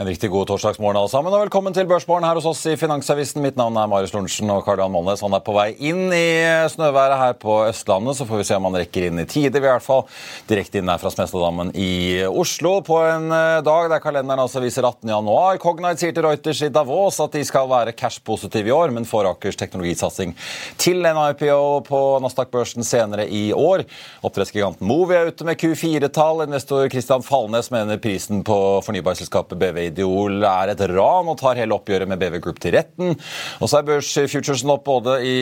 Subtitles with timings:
[0.00, 3.42] En riktig god torsdagsmorgen alle sammen, og velkommen til Børsmorgen her hos oss i Finansavisen.
[3.44, 6.28] Mitt navn er Marius Lorentzen, og Karl Johan Molnes han er på vei inn i
[6.72, 8.16] snøværet her på Østlandet.
[8.16, 10.06] Så får vi se om han rekker inn i tide, i hvert fall.
[10.48, 14.88] Direkte inn her fra Smestadammen i Oslo på en eh, dag der kalenderen altså viser
[14.88, 15.12] 18.
[15.12, 15.60] januar.
[15.60, 19.28] Cognite sier til Reuters i Davos at de skal være cash-positive i år, men får
[19.34, 20.32] Akers teknologisatsing
[20.80, 23.84] til en IPO på Nasdaq-børsen senere i år.
[24.24, 26.46] Oppdrettsgiganten Movi er ute med Q4-tall.
[26.48, 31.76] Investor Christian Falnes mener prisen på fornybarselskapet BV Ideol er et ran og tar hele
[31.76, 33.16] oppgjøret med BV Group til retten.
[33.60, 35.36] Og så er børsfuturesen opp både i,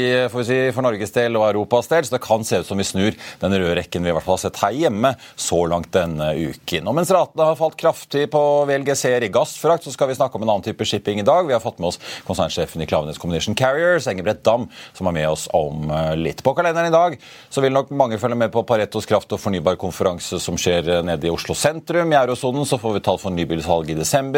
[0.46, 3.16] si, for Norges del og Europas del, så det kan se ut som vi snur
[3.40, 6.88] den røde rekken vi i hvert fall har sett her hjemme så langt denne uken.
[6.90, 10.46] Og mens ratene har falt kraftig på VLGC-er i gassfrakt, så skal vi snakke om
[10.46, 11.46] en annen type shipping i dag.
[11.48, 15.28] Vi har fått med oss konsernsjefen i Klaveness Combination Carriers, Engebrett Dam, som er med
[15.30, 16.44] oss om eh, litt.
[16.46, 17.18] På kalenderen i dag
[17.50, 21.28] så vil nok mange følge med på Paretos kraft- og fornybarkonferanse som skjer eh, nede
[21.28, 22.12] i Oslo sentrum.
[22.12, 24.29] I eurosonen får vi tall for nybilsalg i desember.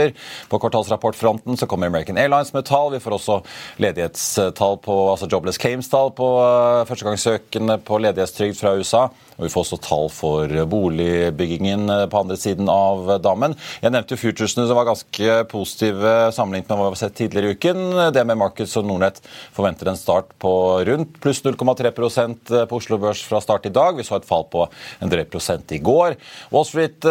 [0.49, 2.93] På kvartalsrapportfronten så kommer American Airlines med tall.
[2.95, 3.41] Vi får også
[3.83, 9.09] ledighetstall på, altså jobless claims-tall på uh, førstegangssøkende på ledighetstrygd fra USA.
[9.37, 13.55] Og Vi får også tall for boligbyggingen eh, på andre siden av dammen.
[13.81, 17.57] Jeg nevnte futuresene som var ganske positive sammenlignet med hva vi har sett tidligere i
[17.57, 17.81] uken.
[18.13, 19.23] Det med Markets og Nordnett
[19.57, 20.53] forventer en start på
[20.87, 23.97] rundt pluss 0,3% på Oslo Børs fra start i dag.
[23.97, 24.67] Vi så et fall på
[25.01, 26.19] en drøy prosent i går.
[26.53, 27.09] Wall Street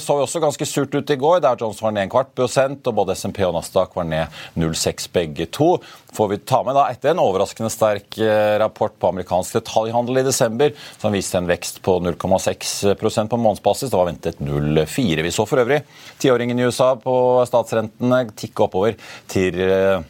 [0.00, 1.40] så så også ganske surt ut i går.
[1.42, 5.08] Der Johnson var ned en kvart prosent, og både SMP og Nasdaq var ned 0,6
[5.14, 5.76] begge to.
[6.14, 10.26] Får vi ta med da etter en overraskende sterk eh, rapport på amerikansk detaljhandel i
[10.26, 13.90] desember, som viste en vekst på 0,6% på månedsbasis.
[13.90, 15.26] Det var ventet 0,4.
[15.26, 15.82] Vi så for øvrig
[16.22, 17.14] tiåringen i USA på
[17.50, 18.98] statsrentene tikke oppover
[19.30, 20.00] til eh,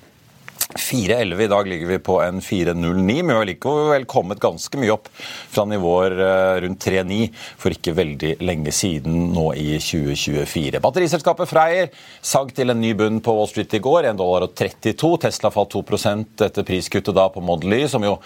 [0.74, 1.40] 4,11.
[1.44, 5.08] I dag ligger vi på en 4,09, men vi har likevel kommet ganske mye opp
[5.14, 7.28] fra nivåer eh, rundt 3,9
[7.60, 10.80] for ikke veldig lenge siden, nå i 2024.
[10.84, 11.92] Batteriselskapet Freyr
[12.24, 15.12] sag til en ny bunn på Wall Street i går, 1 dollar og 32.
[15.26, 18.16] Tesla falt 2% etter priskuttet da på Model Y, som jo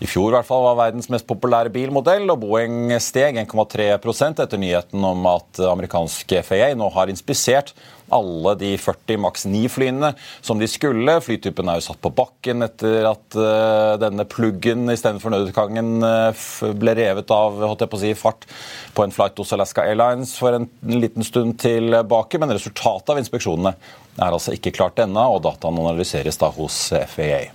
[0.00, 4.60] i fjor i hvert fall var verdens mest populære bilmodell, og Boeing steg 1,3% etter
[4.60, 7.74] nyheten om at amerikanske FAA nå har inspisert
[8.14, 11.18] alle de 40 maks 9-flyene som de skulle.
[11.24, 16.48] Flytypen er jo satt på bakken etter at uh, denne pluggen istedenfor nødutgangen uh,
[16.78, 18.48] ble revet av holdt jeg på å si, fart
[18.96, 22.40] på en flight hos Alaska Airlines for en liten stund tilbake.
[22.40, 23.76] Men resultatet av inspeksjonene
[24.18, 27.48] er altså ikke klart ennå, og dataen analyseres da hos FAA.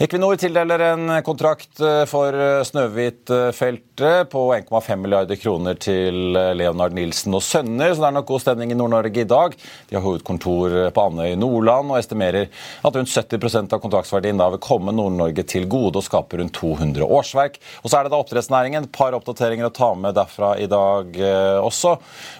[0.00, 6.96] Equinor tildeler en kontrakt eh, for eh, Snøhvit-feltet på 1,5 milliarder kroner til eh, Leonard
[6.96, 9.56] Nilsen og sønner, så det er nok god stemning i Nord-Norge i dag.
[9.88, 14.50] De har hovedkontor på Andøy i Nordland og estimerer at rundt 70 av kontraktsverdien da
[14.54, 17.60] vil komme Nord-Norge til gode og skape rundt 200 årsverk.
[17.82, 18.88] Og så er det da oppdrettsnæringen.
[18.88, 21.16] Et par oppdateringer å ta med derfra i dag
[21.60, 21.96] også.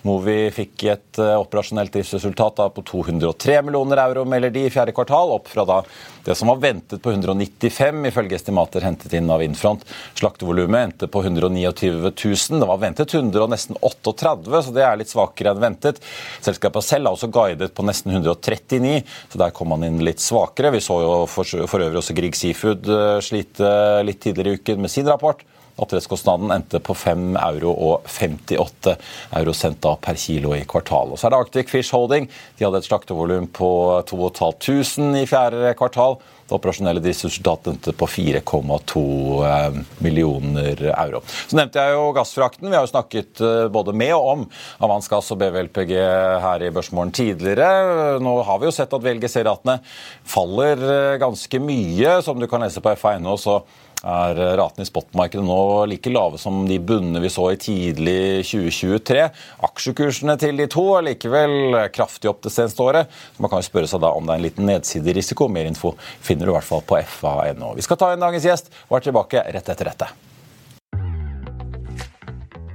[0.09, 4.93] Movi fikk et operasjonelt driftsresultat da på 203 millioner millioner euro, melder de i fjerde
[4.97, 5.83] kvartal, opp fra da
[6.25, 9.87] det som var ventet på 195, ifølge estimater hentet inn av Infront.
[10.19, 12.61] Slaktevolumet endte på 129 000.
[12.61, 16.03] Det var ventet 100 og nesten 38, så det er litt svakere enn ventet.
[16.45, 19.01] Selskapet selv har også guidet på nesten 139,
[19.33, 20.75] så der kom man inn litt svakere.
[20.77, 23.73] Vi så jo for, for øvrig også Grieg Seafood eh, slite
[24.05, 25.41] litt tidligere i uken med sin rapport
[25.81, 28.97] Oppdrettskostnaden endte på 5 euro og 58
[29.41, 31.15] eurosent per kilo i kvartalet.
[31.15, 32.29] Og så er det Arctic Fish Holding.
[32.59, 33.71] De hadde et slaktevolum på
[34.11, 36.21] 2500 i fjerde kvartal.
[36.51, 39.03] Det operasjonelle driftsresultatet endte på 4,2
[39.47, 41.21] eh, millioner euro.
[41.47, 42.67] Så nevnte jeg jo gassfrakten.
[42.67, 44.43] Vi har jo snakket eh, både med og om
[44.83, 45.93] Avans Gass og BVLPG
[46.43, 48.19] her i Børsmorgen tidligere.
[48.19, 49.79] Nå har vi jo sett at VLGC-ratene
[50.27, 52.19] faller eh, ganske mye.
[52.27, 53.61] Som du kan lese på FA.no, så
[54.07, 55.59] er ratene i spotmarkedet nå
[55.91, 59.27] like lave som de bunnene vi så i tidlig 2023.
[59.69, 63.13] Aksjekursene til de to er likevel kraftig opp det seneste året.
[63.37, 65.51] Så man kan jo spørre seg da om det er en liten nedsiderisiko.
[65.53, 65.95] Mer info
[66.25, 67.75] finner du i hvert fall på fa.no.
[67.77, 70.13] Vi skal ta inn dagens gjest og er tilbake rett etter dette.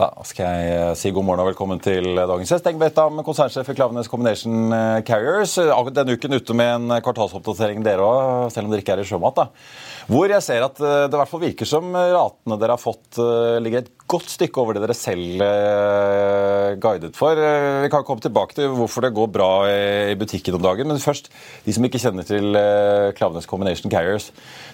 [0.00, 2.68] Da skal jeg eh, si god morgen og velkommen til dagens gjest.
[2.70, 5.58] Engebret Dam, konsernsjef i Klaveness Combination eh, Carriers.
[5.92, 9.42] Denne uken ute med en kvartalsoppdatering dere òg, selv om dere ikke er i sjømat.
[9.42, 9.89] da.
[10.10, 13.18] Hvor jeg ser at eh, det i hvert fall virker som ratene dere har fått,
[13.62, 15.42] ligger et godt stykke over det dere selv
[16.82, 17.38] guidet for.
[17.38, 20.88] Vi kan komme tilbake til hvorfor det går bra i butikken om dagen.
[20.90, 21.28] Men først,
[21.62, 22.56] de som ikke kjenner til
[23.14, 24.30] Klavenes Combination Carriers.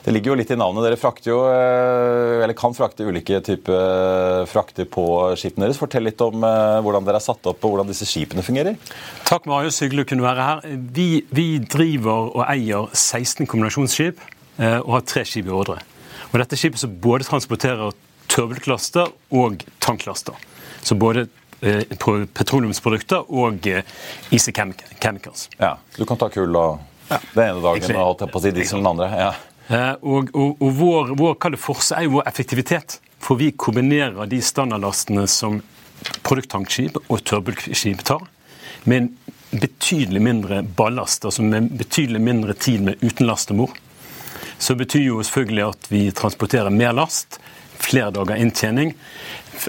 [0.07, 0.87] Det ligger jo litt i navnet.
[0.87, 5.05] Dere frakter jo, eller kan frakte ulike typer frakter på
[5.37, 5.81] skipene deres.
[5.83, 8.81] Fortell litt om hvordan dere er satt opp og hvordan disse skipene fungerer.
[9.29, 9.83] Takk, Marius.
[9.85, 10.65] Hyggelig å kunne være her.
[10.97, 14.25] Vi, vi, driver og eier 16 kombinasjonsskip
[14.57, 15.81] og har tre skip i ordre.
[16.31, 17.93] Og dette skipet som både transporterer
[18.33, 20.35] tørrbulklaster og tanklaster.
[20.83, 21.27] Så både
[21.63, 23.67] uh, petroleumsprodukter og
[24.33, 25.49] Easy Chemicals.
[25.59, 28.81] Ja, Du kan ta kull og den ene dagen og holdt på å si diesel
[28.81, 29.11] den andre.
[29.15, 29.35] ja.
[30.03, 33.01] Og, og, og vår, vår forse er jo vår effektivitet.
[33.19, 35.61] For vi kombinerer de standardlastene som
[36.27, 38.27] produkttankskip og tørrbulkskip tar,
[38.85, 39.09] med en
[39.61, 43.73] betydelig mindre ballast, altså med betydelig mindre tid med utenlastemor.
[44.59, 47.41] Så betyr jo selvfølgelig at vi transporterer mer last,
[47.81, 48.95] flere dager inntjening.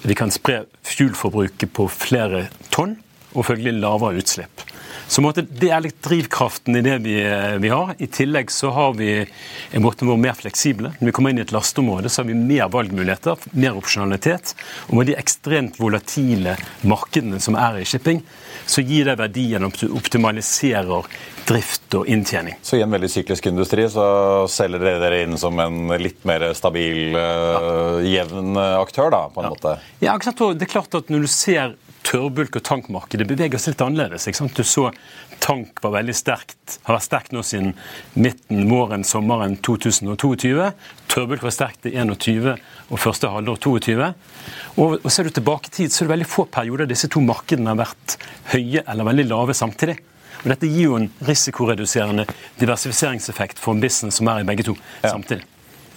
[0.03, 2.97] Vi kan spre fuelforbruket på flere tonn,
[3.35, 4.66] og følgelig lavere utslipp.
[5.07, 7.95] Så måtte, Det er litt drivkraften i det vi, eh, vi, har.
[7.97, 10.91] I tillegg så har vi en måte vært mer fleksible.
[10.99, 14.53] Når vi kommer inn i et lasteområde, så har vi mer valgmuligheter, mer opsjonalitet.
[14.89, 18.21] Og med de ekstremt volatile markedene som er i shipping,
[18.67, 21.07] så gir det verdien du optimaliserer
[21.47, 22.57] drift og inntjening.
[22.61, 24.07] Så i en veldig syklisk industri så
[24.51, 27.99] selger dere dere inn som en litt mer stabil, ja.
[28.03, 29.53] jevn aktør, da, på en ja.
[29.55, 29.75] måte?
[30.03, 34.27] Ja, det er klart at når du ser tørrbulk- og tankmarkedet beveger seg litt annerledes.
[34.55, 34.91] Du så
[35.43, 37.73] tank var veldig sterkt, har vært sterkt nå siden
[38.13, 40.71] midten, våren, sommeren 2022.
[41.11, 44.11] Tørrbulk var sterkt i 21 og første halvår 22.
[44.77, 47.23] Og, og Ser du tilbake i tid, så er det veldig få perioder disse to
[47.23, 48.17] markedene har vært
[48.53, 49.99] høye eller veldig lave samtidig.
[50.43, 52.27] Og Dette gir jo en risikoreduserende
[52.61, 55.11] diversifiseringseffekt for en business som er i begge to ja.
[55.11, 55.45] samtidig.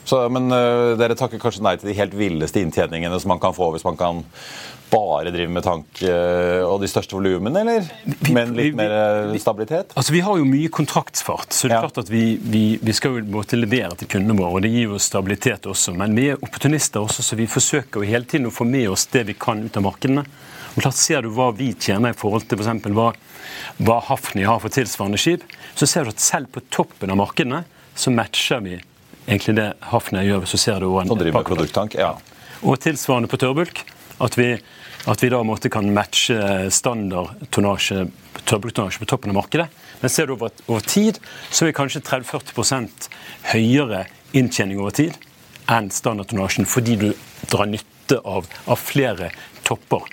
[0.05, 3.55] Så, men uh, dere takker kanskje nei til de helt villeste inntjeningene som man kan
[3.55, 4.23] få hvis man kan
[4.91, 7.87] bare drive med tank uh, og de største volumene, eller?
[8.35, 9.95] Men litt mer eh, stabilitet?
[9.95, 13.19] Altså, Vi har jo mye kontraktsfart, så det er klart at vi, vi, vi skal
[13.19, 14.59] jo måtte levere til kundene våre.
[14.59, 15.95] og Det gir jo stabilitet også.
[15.99, 19.07] Men vi er opportunister også, så vi forsøker jo hele tiden å få med oss
[19.13, 20.27] det vi kan ut av markedene.
[20.71, 22.91] Og klart Ser du hva vi tjener i forhold til f.eks.
[22.95, 23.11] hva,
[23.83, 25.47] hva Hafni har for tilsvarende skip,
[25.79, 27.65] så ser du at selv på toppen av markedene
[27.99, 28.77] så matcher vi
[29.27, 30.47] egentlig det Hafnia gjør.
[30.51, 32.15] Så ser du en, en driver med produkttank, ja.
[32.61, 33.83] Og tilsvarende på tørrbulk.
[34.21, 34.53] At vi,
[35.09, 38.05] at vi da måtte kan matche standard tonnasje,
[38.45, 39.69] tørrbulktonnasje på toppen av markedet.
[40.01, 41.19] Men ser du over, over tid,
[41.51, 43.11] så er vi kanskje 30-40%
[43.53, 45.17] høyere inntjening over tid
[45.71, 47.11] enn standardtonnasjen, fordi du
[47.51, 49.31] drar nytte av, av flere
[49.67, 50.09] topper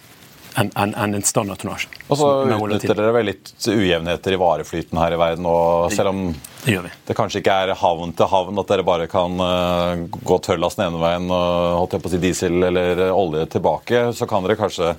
[0.57, 1.89] enn en, en, en standardtonnasje.
[2.07, 6.21] Og så utnytter dere vel litt ujevnheter i vareflyten her i verden, og selv om
[6.67, 6.91] det, gjør vi.
[7.07, 10.89] det kanskje ikke er havn til havn at dere bare kan uh, gå tørrlast den
[10.89, 14.57] ene veien og holdt jeg på å si diesel eller olje tilbake, så kan dere
[14.59, 14.93] kanskje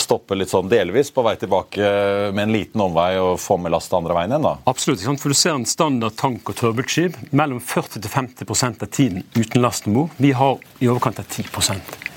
[0.00, 1.92] stoppe litt sånn delvis på vei tilbake
[2.32, 4.48] med en liten omvei og få med last andre veien igjen?
[4.48, 4.56] da?
[4.72, 5.04] Absolutt.
[5.20, 10.00] for Du ser en standard tank- og tørrbulkskip mellom 40-50% av tiden uten last om
[10.00, 10.16] bord.
[10.16, 11.44] Vi har i overkant av 10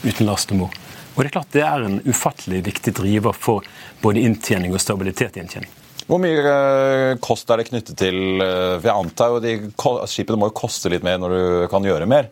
[0.03, 0.83] uten last om bord.
[1.15, 3.63] Og Det er klart det er en ufattelig viktig driver for
[4.01, 5.71] både inntjening og stabilitet i inntjening.
[6.05, 9.55] Hvor mye eh, kost er det knyttet til eh, For jeg antar jo de
[10.11, 12.29] skipene må jo koste litt mer når du kan gjøre mer?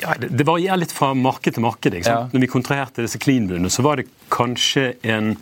[0.00, 1.94] Ja, det, varierer litt fra marked til marked.
[1.94, 2.26] ikke sant?
[2.26, 2.34] Ja.
[2.34, 5.36] Når vi kontraherte disse clean-bunnene, så var det kanskje en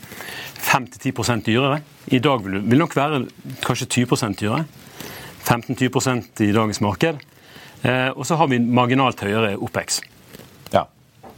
[0.60, 1.80] 5-10 dyrere.
[2.12, 3.22] I dag vil det nok være
[3.64, 4.66] kanskje 20% dyrere.
[5.42, 7.24] 15-20% i dagens marked.
[7.82, 10.02] Eh, og så har vi marginalt høyere OPEX.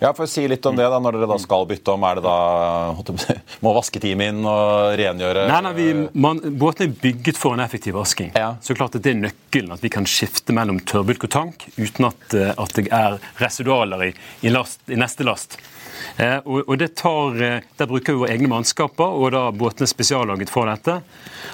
[0.01, 0.13] Ja.
[0.13, 2.25] for å si litt om det da, Når dere da skal bytte om, er det
[2.27, 7.63] da Må vasketime inn og rengjøre Nei, nei, vi, man, Båten er bygget for en
[7.65, 8.33] effektiv vasking.
[8.37, 8.55] Ja.
[8.65, 12.09] Så klart at Det er nøkkelen at vi kan skifte mellom tørrbulk og tank uten
[12.11, 15.59] at, eh, at det er residualer i, i, last, i neste last.
[16.17, 19.89] Eh, og, og det tar, eh, Der bruker vi våre egne mannskaper, og da båtene
[19.89, 21.01] er spesiallaget for dette.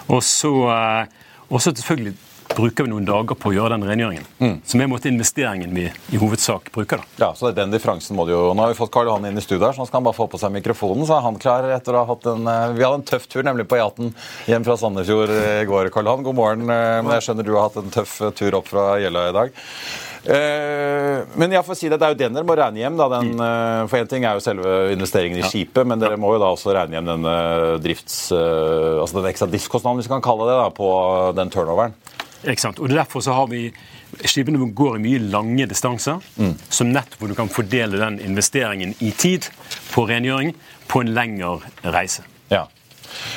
[0.08, 1.06] Og så, eh,
[1.50, 2.16] selvfølgelig
[2.56, 4.26] bruker vi noen dager på å gjøre den rengjøringen.
[4.66, 7.00] Som er en måte investeringen vi i hovedsak bruker.
[7.00, 7.26] da.
[7.26, 9.24] Ja, så det er Den differansen må du jo Nå har vi fått Karl Johan
[9.30, 11.06] inn i studio, her, så nå skal han bare få på seg mikrofonen.
[11.08, 13.46] Så er han klar etter å ha hatt en eh, Vi hadde en tøff tur
[13.46, 14.12] nemlig på E18
[14.50, 16.26] hjem fra Sandefjord i går, Karl Johan.
[16.26, 16.66] God morgen.
[16.68, 19.36] eh, Men jeg skjønner du har hatt en tøff eh, tur opp fra Jeløya i
[19.38, 19.54] dag.
[20.30, 22.96] Eh, Men jeg får si det, det er jo den dere må regne hjem.
[23.00, 26.34] da, den, eh, For én ting er jo selve investeringen i skipet, men dere må
[26.34, 27.36] jo da også regne hjem denne
[27.80, 28.18] drifts...
[28.32, 30.90] eh, Altså den ekstra driftskostnaden, hvis vi kan kalle det, da, på
[31.38, 31.94] den turnoveren.
[32.44, 33.66] Og Derfor så har vi
[34.24, 36.18] Skipene går i mye lange distanser,
[36.68, 39.46] som nettopp hvor du kan fordele den investeringen i tid
[39.92, 40.54] på rengjøring
[40.90, 42.24] på en lengre reise.
[42.50, 42.64] Ja.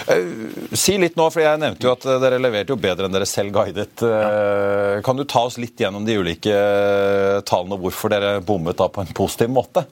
[0.08, 0.26] Eh,
[0.74, 3.28] Si litt nå, for jeg nevnte jo at eh, dere leverte jo bedre enn dere
[3.30, 4.02] selv guidet.
[4.06, 6.54] Eh, Kan du ta oss litt gjennom de ulike
[7.50, 9.86] tallene og hvorfor dere bommet da på en positiv måte?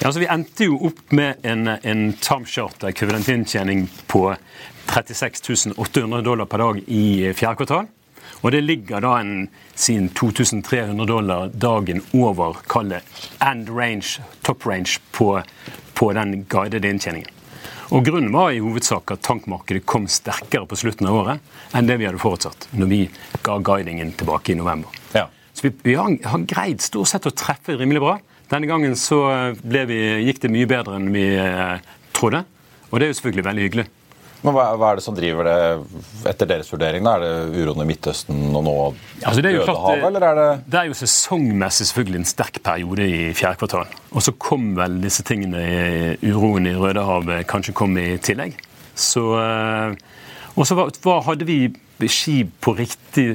[0.00, 4.24] Ja, altså Vi endte jo opp med en, en time charter ekvivalentinntjening på
[4.88, 7.88] 36 800 dollar per dag i fjerde kvartal.
[8.42, 13.06] Og det ligger da en siden 2300 dollar dagen over kallet
[13.44, 15.40] end range, top range, på,
[15.94, 17.34] på den guidede inntjeningen.
[17.88, 21.96] Og Grunnen var i hovedsak at tankmarkedet kom sterkere på slutten av året enn det
[22.00, 23.00] vi hadde forutsatt når vi
[23.46, 24.92] ga guidingen tilbake i november.
[25.16, 25.24] Ja.
[25.56, 28.18] Så vi, vi har, har greid stort sett å treffe rimelig bra.
[28.52, 29.22] Denne gangen så
[29.64, 31.80] ble vi, gikk det mye bedre enn vi eh,
[32.16, 32.44] trodde.
[32.88, 33.86] Og det er jo selvfølgelig veldig hyggelig.
[34.44, 35.56] Men hva, hva er det som driver det
[36.30, 37.02] etter deres vurdering?
[37.02, 37.16] da?
[37.18, 38.74] Er det uroen i Midtøsten og nå
[39.24, 42.28] Altså, det, er jo klart, Dødehavet, eller er det det er jo sesongmessig selvfølgelig en
[42.30, 43.90] sterk periode i fjerde kvartal.
[44.14, 45.64] Og så kom vel disse tingene,
[46.22, 48.54] uroen i Rødehavet, kanskje kom i tillegg.
[48.98, 49.98] Så, eh,
[50.54, 50.78] og så
[51.26, 51.60] hadde vi
[52.06, 53.32] skip på riktig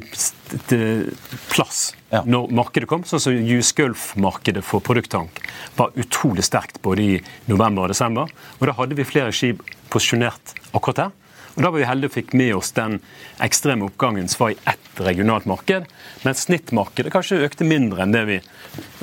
[1.52, 2.22] plass Ja.
[2.26, 3.04] når markedet kom.
[3.04, 5.42] Sånn som US Gulf-markedet for produkttank
[5.76, 8.30] var utrolig sterkt både i november og desember.
[8.62, 11.20] Og da hadde vi flere skip posisjonert akkurat der.
[11.54, 12.96] Og Da var vi heldige og fikk med oss den
[13.44, 15.86] ekstreme oppgangen som var i ett regionalt marked,
[16.26, 18.40] mens snittmarkedet kanskje økte mindre enn det vi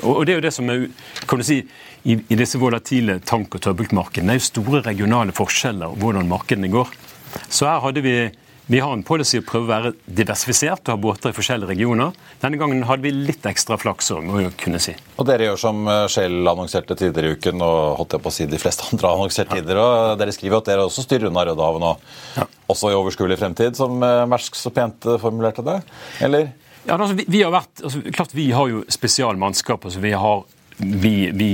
[0.03, 0.89] Og det er jo det som er
[1.27, 1.61] kan du si,
[2.03, 6.89] i, disse volatile tank- og tørrbulkmarkedene, det er jo store regionale forskjeller hvordan markedene går.
[7.47, 8.15] Så her hadde vi
[8.65, 12.13] vi har en policy å prøve å være diversifisert og ha båter i forskjellige regioner.
[12.43, 14.93] Denne gangen hadde vi litt ekstra flaks òg, må jeg kunne si.
[15.17, 18.35] Og dere gjør som eh, Shell annonserte tidligere i uken, og holdt jeg på å
[18.35, 19.83] si de fleste andre har annonsert tidligere.
[19.83, 21.91] og Dere skriver at dere også styrer unna Rødehavet nå.
[22.71, 25.81] Også i overskuelig fremtid, som eh, Mersk så pent eh, formulerte det?
[26.23, 26.53] Eller?
[26.85, 29.89] Ja, altså, vi, vi har vært, altså, klart vi har jo spesialmannskap.
[29.89, 30.45] Altså, vi, har,
[30.79, 31.51] vi, vi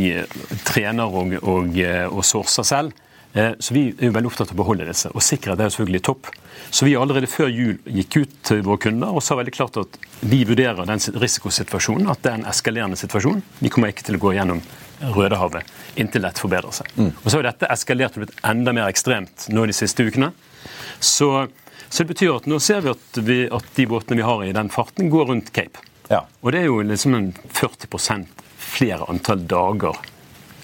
[0.67, 3.06] trener og, og, og sourcer selv.
[3.37, 6.03] Eh, Så Vi er jo veldig opptatt av å beholde disse, og sikkerhet er selvfølgelig
[6.07, 6.29] topp.
[6.73, 9.99] Så vi allerede før jul gikk ut til våre kunder og sa veldig klart at
[10.25, 13.43] vi vurderer den risikosituasjonen, at det er en eskalerende situasjon.
[13.61, 14.63] Vi kommer ikke til å gå gjennom
[14.97, 15.67] Rødehavet
[16.01, 16.87] inntil dette forbedrer seg.
[16.97, 20.31] Og Så har dette eskalert og blitt enda mer ekstremt nå de siste ukene.
[20.99, 21.29] Så,
[21.89, 24.55] så det betyr at nå ser vi at, vi at de båtene vi har i
[24.57, 25.85] den farten, går rundt Cape.
[26.09, 26.23] Ja.
[26.41, 28.25] Og det er jo liksom en 40%
[28.57, 30.01] flere antall dager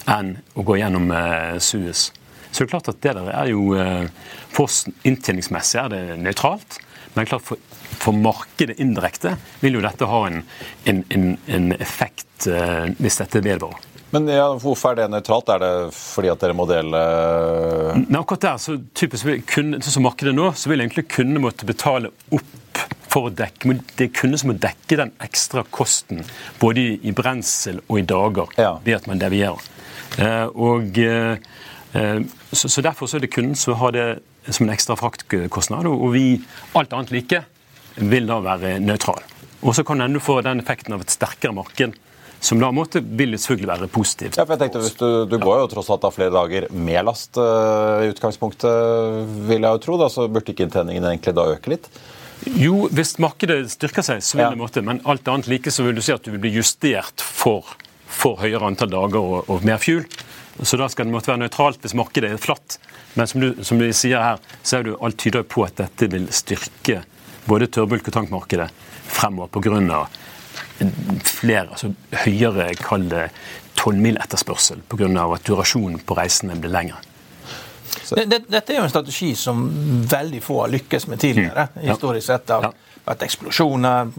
[0.10, 2.08] enn å gå gjennom eh, Suez.
[2.54, 4.06] Så det er klart at det der er jo eh,
[4.54, 6.78] For oss inntjeningsmessig er det nøytralt.
[7.16, 7.58] Men klart for,
[7.98, 10.44] for markedet indirekte vil jo dette ha en,
[10.90, 11.26] en, en,
[11.58, 13.90] en effekt eh, hvis dette vedvarer.
[14.14, 15.50] Men ja, hvorfor er det nøytralt?
[15.50, 17.00] Er det fordi at dere må dele
[17.98, 21.66] Nei, akkurat der, så typisk kunne, sånn som markedet nå, så vil egentlig kundene måtte
[21.66, 22.84] betale opp
[23.14, 26.22] for å dekke Det er kunder som må dekke den ekstra kosten
[26.62, 28.76] både i, brensel og i dager Ja.
[28.86, 29.62] ved at man devierer.
[30.22, 34.08] Eh, og eh, eh, så, så Derfor så er det kunden som har det
[34.50, 36.42] som en ekstra fraktkostnad, og vi,
[36.76, 37.44] alt annet like,
[38.02, 39.22] vil da være nøytral.
[39.64, 41.94] Og så kan du få den effekten av et sterkere marked,
[42.44, 44.36] som da måtte, vil selvfølgelig være positivt.
[44.36, 47.06] Ja, for jeg tenkte, hvis Du, du går jo tross alt av flere dager med
[47.08, 49.96] last eh, i utgangspunktet, vil jeg jo tro.
[50.02, 51.88] da, Så burde ikke inntjeningen egentlig da øke litt?
[52.60, 54.50] Jo, hvis markedet styrker seg, så vil Ja.
[54.52, 57.24] det måtte, men alt annet like så vil du si at du vil bli justert
[57.24, 57.64] for,
[58.12, 60.04] for høyere antall dager og, og mer fuel.
[60.62, 62.78] Så da skal det måtte være nøytralt hvis markedet er flatt.
[63.18, 65.80] Men som du, som du sier her, så er det jo alt tyder på at
[65.82, 67.02] dette vil styrke
[67.50, 68.70] både tørrbulk- og tankmarkedet
[69.10, 70.06] fremover pga.
[71.24, 71.94] flere, altså
[72.26, 73.30] høyere kall det
[73.76, 75.10] tolvmiletterspørsel pga.
[75.34, 77.02] at durasjonen på reisene blir lengre.
[78.14, 79.68] Dette er jo en strategi som
[80.10, 81.68] veldig få har lykkes med tidligere.
[81.76, 81.90] Mm.
[81.90, 82.50] historisk sett.
[82.50, 84.12] av ja vært eksplosjoner,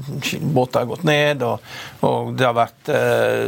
[0.54, 1.64] båter har gått ned, og,
[2.04, 3.46] og det har vært eh,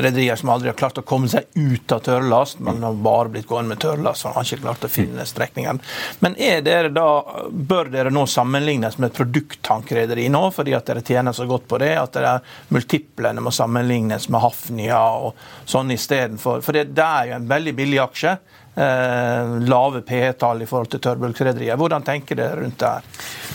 [0.00, 3.48] rederier som aldri har klart å komme seg ut av tørrlast, men har bare blitt
[3.48, 5.80] gående med tørrlast, for har ikke klart å finne strekningen.
[6.24, 7.08] Men er dere da,
[7.50, 11.80] bør dere nå sammenlignes med et produkttankrederi nå, fordi at dere tjener så godt på
[11.82, 12.38] det, at dere
[12.74, 15.36] multiplene må sammenlignes med Hafnia og
[15.68, 16.64] sånn istedenfor?
[16.64, 18.38] For det, det er jo en veldig billig aksje.
[18.78, 21.74] Eh, lave PE-tall i forhold til tørrbulkrederier.
[21.76, 23.06] Hvordan tenker dere rundt det her?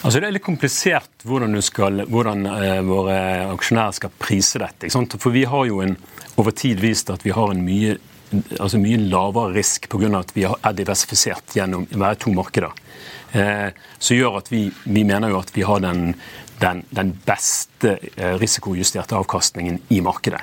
[0.03, 3.15] Altså Det er litt komplisert hvordan, skal, hvordan uh, våre
[3.53, 4.89] aksjonærer skal prise dette.
[4.92, 5.96] For vi har jo en,
[6.36, 7.96] over tid vist at vi har en mye,
[8.60, 10.12] altså mye lavere risk pga.
[10.20, 12.75] at vi er diversifisert gjennom å være to markeder.
[13.33, 16.11] Uh, som gjør at vi, vi, mener jo at vi har den,
[16.61, 20.41] den, den beste uh, risikojusterte avkastningen i markedet.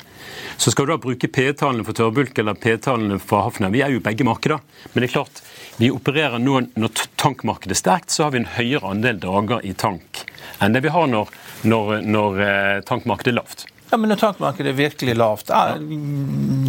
[0.57, 3.71] Så skal du da bruke P-tallene for tørrbulk eller P-tallene for Hafna.
[3.73, 4.61] Vi er jo begge markeder.
[4.93, 5.43] Men det er klart,
[5.81, 9.73] vi opererer nå når tankmarkedet er sterkt, så har vi en høyere andel dager i
[9.73, 10.25] tank
[10.61, 11.31] enn det vi har når,
[11.65, 13.65] når, når eh, tankmarkedet er lavt.
[13.91, 15.81] Ja, Men når tankmarkedet er virkelig lavt, er,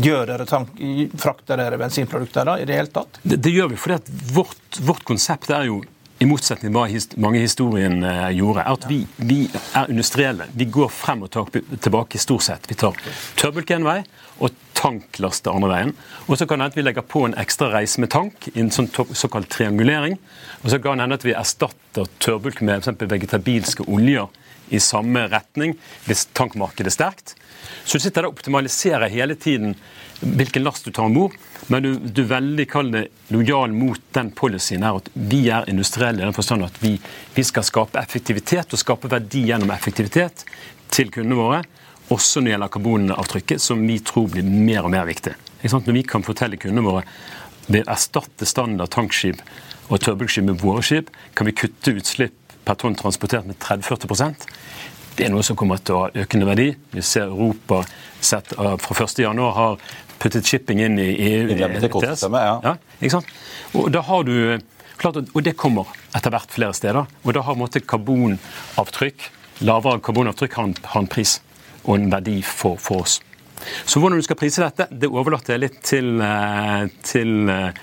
[0.01, 0.79] gjør dere tank,
[1.21, 3.19] frakter dere bensinprodukter da i det hele tatt?
[3.21, 5.81] Det, det gjør vi, for vårt, vårt konsept er jo
[6.21, 9.39] i motsetning til hva mange historien eh, gjorde, er at vi, vi,
[9.77, 10.45] er industrielle.
[10.53, 11.33] Vi går frem og
[11.81, 12.67] tilbake stort sett.
[12.69, 12.97] Vi tar
[13.39, 13.97] tørrbulk en vei,
[14.37, 15.95] og tanklaste andre veien.
[16.27, 18.59] Og så kan det hende at vi legger på en ekstra reise med tank i
[18.61, 20.19] en sånn såkalt triangulering.
[20.61, 23.01] Og så kan det hende at vi erstatter tørrbulk med f.eks.
[23.01, 24.29] vegetabilske oljer
[24.71, 25.73] i samme retning
[26.05, 27.35] hvis tankmarkedet er sterkt.
[27.83, 29.75] Så du sitter der og optimaliserer hele tiden
[30.21, 31.35] hvilken last du tar om bord,
[31.67, 36.21] men du, du veldig kall det lojal mot den policyen her at vi er industrielle
[36.21, 36.95] i den forstand at vi,
[37.35, 40.45] vi skal skape effektivitet og skape verdi gjennom effektivitet
[40.91, 41.61] til kundene våre
[42.11, 45.33] også når det gjelder karbonavtrykket, som vi tror blir mer og mer viktig.
[45.63, 47.05] Når vi kan fortelle kundene våre
[47.71, 49.41] ved å erstatte standard tankskip
[49.91, 54.47] og tørrbulkskip med våre skip, kan vi kutte utslipp per tonn transportert med 30-40
[55.15, 56.69] Det er noe som kommer til å ha økende verdi.
[56.91, 57.83] Vi ser Europa
[58.19, 59.79] sett, fra 1.1 har
[60.21, 61.49] puttet shipping inn i EU.
[61.57, 62.27] ETS.
[62.29, 62.53] Ja.
[62.63, 63.33] Ja, ikke sant?
[63.73, 64.35] Og, da har du,
[65.01, 67.09] klart, og det kommer etter hvert flere steder.
[67.25, 69.27] Og da har måte, karbonavtrykk,
[69.67, 71.39] lavere karbonavtrykk har en, har en pris
[71.81, 73.19] og en verdi for, for oss.
[73.85, 77.81] Så hvordan du skal prise dette, det overlater jeg litt til, eh, til eh,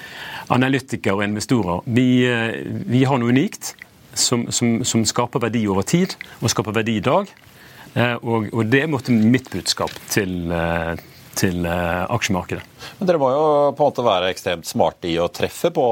[0.54, 1.84] analytikere og investorer.
[1.86, 2.56] Vi, eh,
[2.88, 3.74] vi, har noe unikt
[4.14, 7.30] som, som, som, skaper verdi over tid, og skaper verdi i dag.
[7.98, 10.52] Og, og det er mitt budskap til,
[11.38, 12.64] til aksjemarkedet.
[12.98, 13.42] Men Dere må jo
[13.78, 15.86] på en måte være ekstremt smarte i å treffe på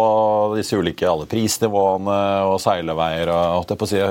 [0.56, 3.30] disse ulike alle prisnivåene og seileveier.
[3.30, 4.02] og på å si,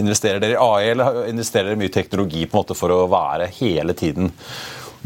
[0.00, 3.48] Investerer dere i AI eller investerer dere mye teknologi på en måte for å være
[3.58, 4.32] hele tiden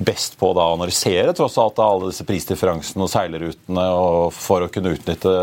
[0.00, 4.94] best på å analysere tross alt alle disse prisdifferensene og seilerutene og for å kunne
[4.96, 5.34] utnytte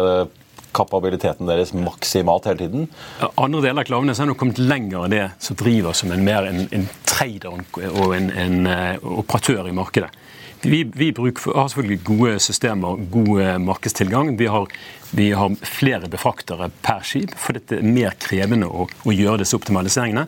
[0.75, 2.87] kapabiliteten deres maksimalt hele tiden?
[3.35, 6.65] Andre deler av Klaveness har kommet lenger enn det som driver som en mer en,
[6.71, 7.59] en trader
[7.93, 10.11] og en, en, en operatør i markedet.
[10.61, 14.33] Vi, vi bruker, har selvfølgelig gode systemer, god markedstilgang.
[14.39, 14.67] Vi har,
[15.11, 19.57] vi har, flere befraktere per skip, for det er mer krevende å, å gjøre disse
[19.57, 20.25] optimaliseringene.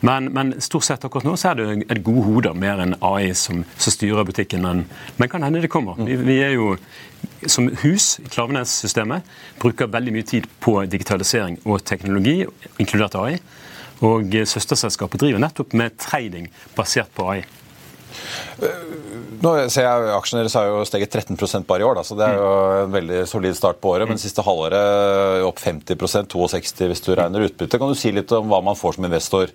[0.00, 3.34] Men, men, stort sett akkurat nå så er det et gode hoder mer enn AI
[3.36, 4.64] som, som styrer butikken.
[4.64, 4.84] Men,
[5.20, 6.00] men kan hende det kommer.
[6.00, 6.74] Vi, vi er jo
[7.46, 9.28] som hus Klaveness-systemet
[9.60, 12.42] bruker veldig mye tid på digitalisering og teknologi,
[12.80, 13.38] inkludert AI.
[14.00, 17.42] Og søsterselskapet driver nettopp med trading basert på AI.
[19.40, 22.26] Nå ser jeg Aksjene deres har jo steget 13 bare i år, da, så det
[22.26, 22.48] er jo
[22.84, 24.08] en veldig solid start på året.
[24.08, 27.78] Men siste halvåret opp 50% 62 hvis du regner utbytte.
[27.80, 29.52] Kan du si litt om hva man får som investor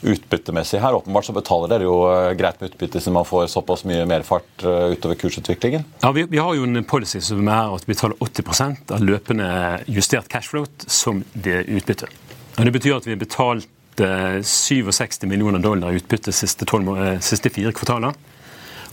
[0.00, 0.96] utbyttemessig her?
[0.96, 4.48] Åpenbart så betaler dere jo eh, greit med utbytte siden man får såpass mye merfart
[4.64, 5.84] fart utover kursutviklingen.
[6.00, 9.50] Ja, vi, vi har jo en policy som er at vi betaler 80% av løpende
[9.90, 12.08] justert cashfloat som det utbytte.
[12.56, 17.20] Og det betyr at vi har betalt 67 millioner dollar i utbytte siste, 12, eh,
[17.20, 18.14] siste fire kvartaler.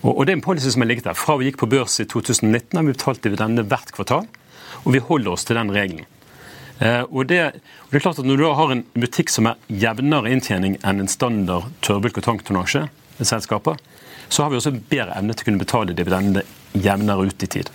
[0.02, 1.14] Og, og, Det er en policy som har ligget der.
[1.14, 4.28] Fra vi gikk på børs i 2019 har vi betalt dividende hvert kvartal,
[4.84, 6.06] og vi holder oss til den regelen.
[6.80, 9.58] Eh, og, det, og, det, er klart at Når du har en butikk som er
[9.68, 13.78] jevnere inntjening enn en standard tørrbulk- og tanktonnasje, selskaper,
[14.30, 17.72] så har vi også bedre evne til å kunne betale dividende jevnere ut i tid.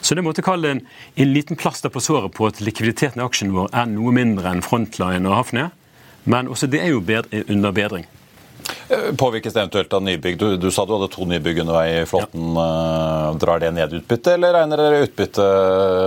[0.00, 0.80] Så det måtte kalle en,
[1.20, 4.64] en liten plaster på såret på at likviditeten i aksjen vår er noe mindre enn
[4.64, 5.68] Frontline og Hafnia.
[6.24, 8.08] Men også det er jo bedre, under bedring.
[8.90, 10.38] Eh, påvirkes det eventuelt av nybygg?
[10.38, 12.56] Du, du, sa du hadde to nybygg under vei i flåten.
[12.58, 13.32] Ja.
[13.40, 15.46] Drar det ned utbytte, eller regner dere utbytte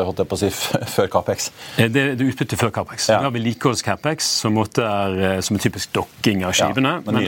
[0.08, 0.50] holdt jeg på å si,
[0.96, 1.50] før Capex?
[1.78, 3.08] Det, det er utbytte før Capex.
[3.12, 3.22] Ja.
[3.22, 6.98] Vi har vedlikeholds-Capex, som, er, som er typisk dokking av skipene.
[7.00, 7.22] Ja, men,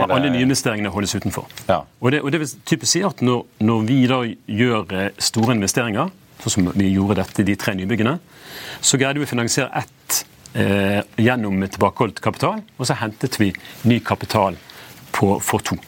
[0.00, 1.48] men alle nyinvesteringene holdes utenfor.
[1.68, 1.82] Ja.
[2.00, 6.12] Og, det, og det vil typisk si at når, når vi da gjør store investeringer,
[6.42, 8.16] sånn som vi gjorde dette i de tre nybyggene,
[8.82, 13.46] så greide vi å finansiere ett eh, gjennom tilbakeholdt kapital, og så hentet vi
[13.88, 14.58] ny kapital
[15.16, 15.78] på, for to.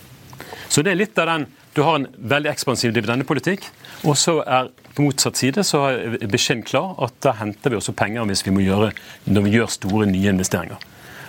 [0.69, 3.65] Så det er litt av den Du har en veldig ekspansiv dividendepolitikk,
[4.07, 7.97] og så er på motsatt side så er beskjeden klar at da henter vi også
[7.99, 8.93] penger hvis vi må gjøre,
[9.27, 10.79] når vi gjør store nye investeringer.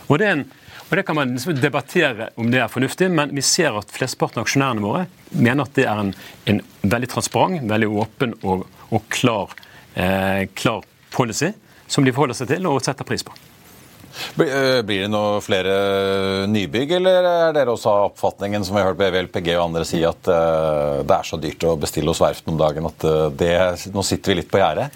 [0.05, 0.43] Og det, en,
[0.85, 4.43] og det kan man liksom debattere om det er fornuftig, men vi ser at flesteparten
[4.43, 6.13] av aksjonærene våre mener at det er en,
[6.53, 6.61] en
[6.93, 9.57] veldig transparent, veldig åpen og, og klar,
[9.97, 11.55] eh, klar policy
[11.87, 13.35] som de forholder seg til og setter pris på.
[14.15, 18.91] Eh, blir det noe flere nybygg, eller er dere også av oppfatningen som vi har
[18.91, 22.55] hørt BVLPG og andre si, at uh, det er så dyrt å bestille hos verftene
[22.55, 23.51] om dagen at uh, det,
[23.91, 24.95] nå sitter vi litt på gjerdet?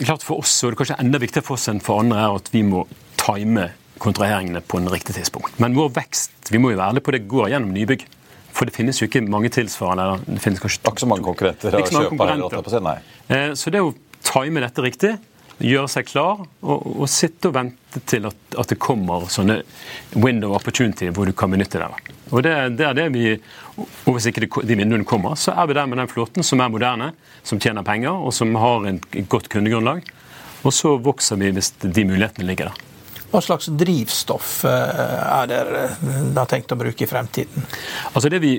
[0.00, 2.40] klart For oss og det er kanskje enda viktigere for oss enn for andre er
[2.40, 2.86] at vi må
[3.20, 5.58] time kontraheringene på en riktig tidspunkt.
[5.60, 8.06] Men vår vekst vi må jo være ærlige på det, går gjennom nybygg.
[8.56, 10.22] For det finnes jo ikke mange tilsvarende.
[10.26, 10.80] Det finnes kanskje...
[10.88, 13.52] Ikke så mange konkurrenter å kjøpe her.
[13.58, 13.92] Så det å
[14.24, 15.12] time dette riktig
[15.58, 19.60] gjøre seg klar og, og, sitte og vente til at, at, det kommer sånne
[20.14, 22.14] window opportunity hvor du kan benytte det.
[22.30, 23.32] Og det, det er det vi,
[23.78, 26.72] og Hvis ikke de vinduene kommer, så er vi der med den flåten som er
[26.72, 30.04] moderne, som tjener penger og som har et godt kundegrunnlag.
[30.66, 32.87] Og så vokser vi hvis de mulighetene ligger der.
[33.28, 35.82] Hva slags drivstoff er er dere
[36.36, 37.66] har tenkt å bruke i fremtiden?
[38.14, 38.54] Altså det vi,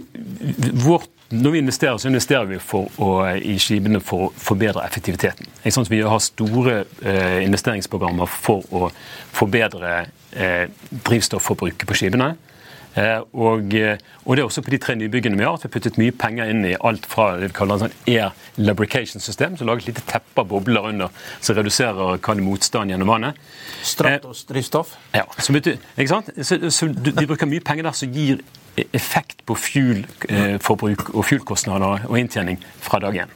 [0.83, 5.49] vårt når vi investerer, så investerer vi å, i skipene for å forbedre effektiviteten.
[5.69, 8.89] Sånn vi har store eh, investeringsprogrammer for å
[9.35, 12.31] forbedre eh, drivstofforbruket på skipene.
[12.97, 15.69] Eh, og, eh, og, det er også på de tre nybyggene vi har at vi
[15.69, 19.59] har puttet mye penger inn i alt fra det vi kaller en sånn air lubrication-system,
[19.59, 23.37] som lager et lite teppe av bobler under som reduserer motstand gjennom vannet.
[23.85, 24.95] Stratos drivstoff?
[25.13, 25.27] Ja.
[25.37, 26.31] Så, ikke sant?
[26.41, 28.41] Så, så, de bruker mye penger der som gir
[28.93, 33.33] effekt på fuelforbruk og fuelkostnader og inntjening fra dag én.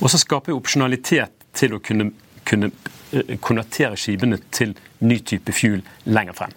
[0.00, 2.10] Og så skaper vi opsjonalitet til å kunne,
[2.48, 2.70] kunne
[3.12, 6.56] eh, konvertere skipene til ny type fuel lenger frem.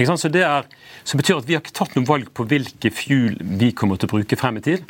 [0.00, 0.64] Så det er,
[1.10, 4.06] så betyr at Vi har ikke tatt noe valg på hvilke fuel vi kommer til
[4.06, 4.84] å bruke frem i tid.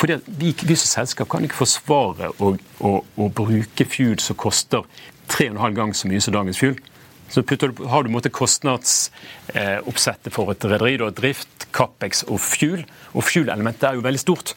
[0.00, 4.88] Fordi vi, vi som selskap kan ikke forsvare å, å, å bruke fuel som koster
[5.28, 6.80] tre og en halv gang så mye som dagens fuel.
[7.28, 10.96] Så putter, har du kostnadsoppsettet for et rederi.
[11.12, 12.86] Drift, Capex og fuel.
[13.12, 14.54] Og fuel-elementet er jo veldig stort.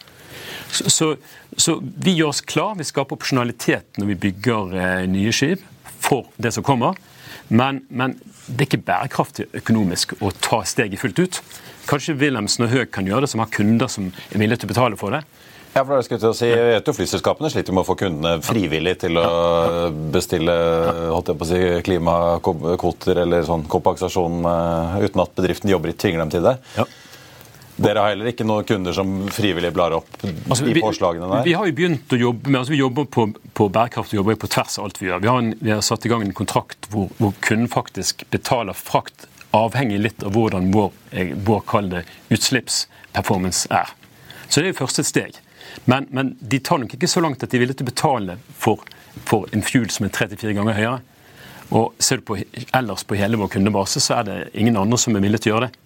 [0.72, 1.16] Så, så,
[1.58, 2.78] så, vi gjør oss klar.
[2.80, 5.60] Vi skaper opsjonalitet når vi bygger eh, nye skip
[6.00, 6.96] for det som kommer.
[7.50, 8.16] Men, men,
[8.48, 11.42] det er ikke bærekraftig økonomisk å ta steget fullt ut.
[11.90, 14.74] Kanskje Wilhelmsen og Høeg kan gjøre det, som har kunder som er villige til å
[14.74, 15.24] betale for det.
[15.76, 18.40] Ja, for det skulle til å si, vet jo Flyselskapene sliter med å få kundene
[18.42, 19.28] frivillig til å
[20.14, 20.56] bestille
[21.14, 25.98] holdt jeg på å si, klimakvoter eller sånn kompensasjon eh, uten at bedriften jobber i,
[25.98, 26.56] tvinger dem til det.
[26.78, 26.88] Ja.
[27.80, 31.46] Dere har heller ikke noen kunder som frivillig blar opp altså, de påslagene der?
[31.48, 34.40] Vi har jo begynt å jobbe med, altså vi jobber på, på bærekraft og jobber
[34.42, 35.22] på tvers av alt vi gjør.
[35.24, 38.76] Vi har, en, vi har satt i gang en kontrakt hvor, hvor kunden faktisk betaler
[38.76, 40.92] frakt avhengig litt av hvordan vår,
[41.48, 43.96] vår utslippsperformance er.
[44.48, 45.40] Så det er jo første steg.
[45.86, 48.38] Men, men, de tar nok ikke så langt at de er villige til å betale
[48.58, 48.84] for,
[49.26, 51.00] for en fuel som er tre til fire ganger høyere.
[51.78, 52.40] Og ser du på,
[52.76, 55.56] ellers på hele vår kundebase, så er det ingen andre som er villige til å
[55.56, 55.86] gjøre det.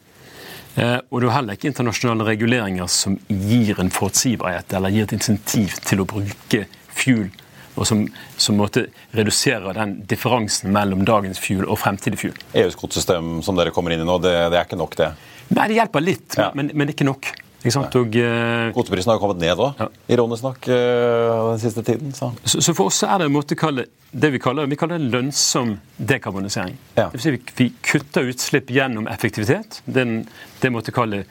[0.75, 5.15] Eh, og det er heller ikke internasjonale reguleringer som gir en forutsigbarhet eller gir et
[5.19, 7.29] insentiv til å bruke fuel,
[7.73, 8.03] og som,
[8.41, 12.41] som måtte redusere den differansen mellom dagens fuel og fremtidig fuel.
[12.57, 15.13] EUs kvotesystem som dere kommer inn i nå, det, det er ikke nok, det?
[15.53, 16.49] Nei, det hjelper litt, ja.
[16.57, 17.29] men, men ikke nok.
[17.63, 19.87] Og, uh, Kvoteprisen har jo kommet ned òg, ja.
[20.11, 22.11] ironisk nok, uh, den siste tiden.
[22.11, 22.33] Så.
[22.43, 22.73] Så, så.
[22.75, 26.75] for oss er det en måte kalle, det vi kaller, vi kaller det lønnsom dekarbonisering.
[26.97, 27.07] Ja.
[27.07, 29.79] Det vil si vi, vi kutter utslipp gjennom effektivitet.
[29.85, 30.25] Den,
[30.59, 31.23] det måtte kalle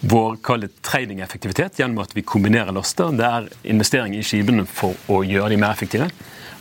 [0.00, 3.10] vår kalle trading-effektivitet gjennom at vi kombinerer laster.
[3.10, 6.10] Det er investering i skipene for å gjøre de mer effektive.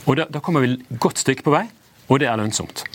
[0.08, 1.68] Og da, da kommer vi et godt stykke på vei,
[2.10, 2.88] og det er lønnsomt.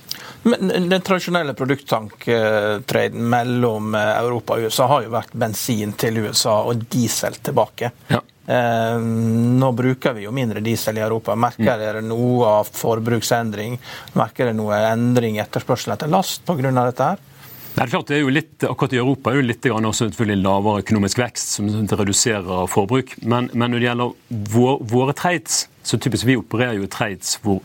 [0.45, 6.61] Men Den tradisjonelle produkttanktreden mellom eh, Europa og USA har jo vært bensin til USA
[6.69, 7.91] og diesel tilbake.
[8.13, 8.21] Ja.
[8.47, 11.37] Eh, nå bruker vi jo mindre diesel i Europa.
[11.37, 11.81] Merker mm.
[11.81, 13.79] dere noe av forbruksendring?
[14.21, 16.61] Merker dere noe endring i etterspørselen etter last pga.
[16.61, 17.09] dette?
[17.15, 17.31] her?
[17.75, 20.45] Det er klart det er jo litt, Akkurat i Europa er jo litt også selvfølgelig
[20.45, 23.17] lavere økonomisk vekst, som reduserer forbruk.
[23.23, 24.13] Men, men når det gjelder
[24.55, 27.65] vår, våre trades, så typisk vi opererer jo trades hvor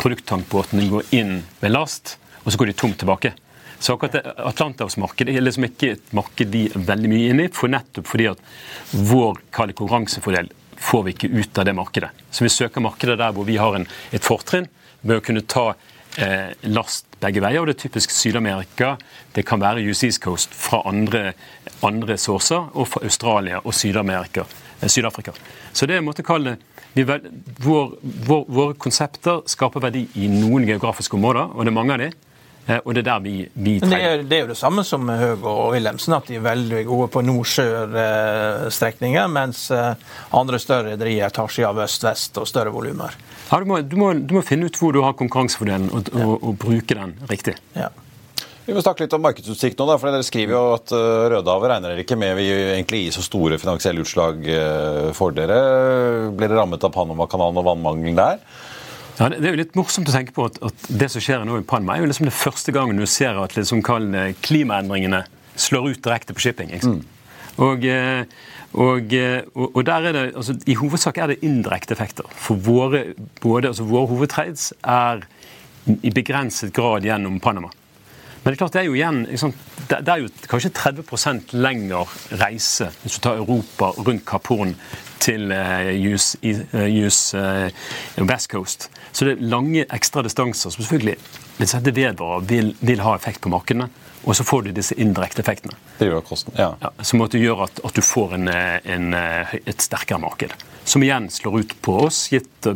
[0.00, 3.34] produkttankbåtene går inn med last, og så går de tomt tilbake.
[3.80, 7.52] Så akkurat det Atlanterhavsmarkedet er liksom ikke et marked vi er veldig mye inne i,
[7.52, 8.42] for nettopp fordi at
[8.92, 12.10] vår konkurransefordel får vi ikke ut av det markedet.
[12.30, 14.68] Så vi søker markedet der hvor vi har en, et fortrinn
[15.00, 17.60] med å kunne ta eh, last begge veier.
[17.60, 18.94] og Det er typisk Syd-Amerika.
[19.32, 21.34] Det kan være US East Coast fra andre,
[21.84, 24.44] andre sourcer, og fra Australia og Syd-Amerika.
[24.80, 25.36] Eh, Syd-Afrika.
[25.72, 27.94] Så det er en måte å kalle det vår,
[28.26, 32.10] vår, Våre konsepter skaper verdi i noen geografiske områder, og det er mange av de.
[32.66, 35.08] Eh, og det er der vi, vi det er, det er, jo det samme som
[35.08, 39.94] Høg og Wilhelmsen, at de er veldig gode på nord-sør-strekninger, mens eh,
[40.36, 43.16] andre større rederier tar seg av øst-vest og større volumer.
[43.50, 46.60] Ja, du du, du, må, finne ut hvor du har konkurransefordelen, og, og, og, og
[46.66, 47.56] bruke den riktig.
[47.74, 47.90] Ja.
[48.70, 49.86] Vi må snakke litt om markedsutsikt nå.
[49.88, 53.14] da, for Dere skriver jo at uh, Rødehavet regner dere ikke med vil egentlig gi
[53.16, 55.56] så store finansielle utslag uh, for dere.
[56.30, 58.38] Blir dere rammet av Panamakanalen og vannmangelen der?
[59.18, 61.58] Ja, Det er jo litt morsomt å tenke på at, at det som skjer nå
[61.58, 65.24] i Panama, er jo liksom det første gangen du ser at liksom klimaendringene
[65.58, 66.70] slår ut direkte på shipping.
[66.78, 67.02] Mm.
[67.60, 68.22] Og, eh,
[68.78, 72.30] og, eh, og, og, der er det, altså, I hovedsak er det indirekte effekter.
[72.32, 73.02] For våre,
[73.42, 75.26] både, altså, våre hovedtrades er
[75.90, 77.74] i begrenset grad gjennom Panama.
[78.40, 79.52] Men det er klart det er jo igjen liksom,
[79.90, 82.06] det, er jo kanskje 30% lengre
[82.40, 84.72] reise hvis du tar Europa rundt Kapp Horn
[85.20, 87.20] til US, US
[88.16, 88.88] West Coast.
[89.12, 91.18] Så det er lange ekstra distanser som selvfølgelig
[91.60, 93.90] hvis dette vedvarer, vil, vil ha effekt på markedene.
[94.24, 95.76] Og så får du disse indirekte effektene.
[95.98, 96.74] Det gjør kosten, ja.
[96.80, 100.52] ja som gjør at, at, du får en, en, et sterkere marked.
[100.88, 102.68] Som igjen slår ut på oss, gitt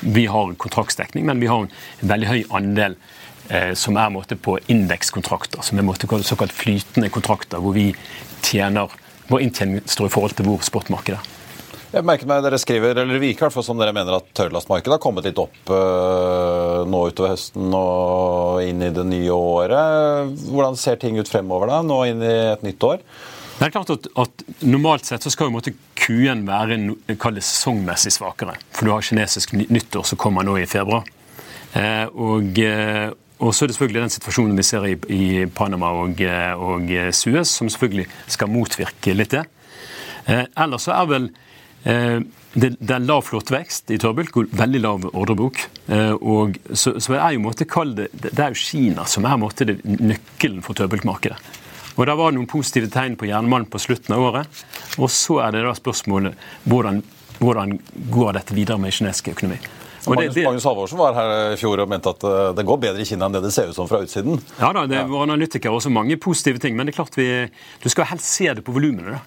[0.00, 1.72] vi har kontraktsdekning, men vi har en
[2.10, 3.19] veldig høy andel eh,
[3.74, 5.64] som er måte, på indekskontrakter.
[5.66, 7.88] Som er måte, såkalt flytende kontrakter, hvor vi
[8.46, 8.92] tjener,
[9.30, 11.36] vår inntjening står i forhold til hvor spotmarkedet er.
[11.90, 14.94] Jeg merker meg Dere skriver, eller virker i hvert fall som dere mener at tørrlastmarkedet
[14.94, 20.30] har kommet litt opp øh, nå utover høsten og inn i det nye året.
[20.46, 23.02] Hvordan ser ting ut fremover da, nå inn i et nytt år?
[23.56, 26.78] Det er klart at, at Normalt sett så skal jo måtte Q1 være
[27.10, 28.54] det sesongmessig svakere.
[28.70, 31.02] For du har kinesisk nyttår som kommer nå i februar.
[31.74, 33.10] Eh, og, eh,
[33.40, 36.20] og så er det selvfølgelig den situasjonen vi ser i, i Panama og,
[36.60, 39.46] og, Suez, som selvfølgelig skal motvirke litt det.
[40.28, 41.30] Eh, ellers så er vel
[41.82, 42.20] Eh,
[42.52, 45.62] det, det, er lav flåtevekst i tørrbulk og veldig lav ordrebok.
[45.88, 49.68] Eh, og så, så er jo måte det, det er jo Kina som er måte
[49.68, 51.38] det, nøkkelen for tørrbulkmarkedet.
[51.96, 54.60] Og Der var det noen positive tegn på jernmalm på slutten av året.
[54.98, 57.02] Og så er det da spørsmålet hvordan,
[57.40, 57.76] hvordan
[58.12, 59.58] går dette videre med kinesisk økonomi.
[60.06, 63.04] Magnus, det, Magnus Halvorsen var her i fjor og mente at eh, det går bedre
[63.04, 64.40] i Kina enn det det ser ut som fra utsiden.
[64.60, 66.76] Ja da, det var analytikere også mange positive ting.
[66.78, 67.28] Men det er klart vi,
[67.82, 69.20] du skal helst se det på volumene.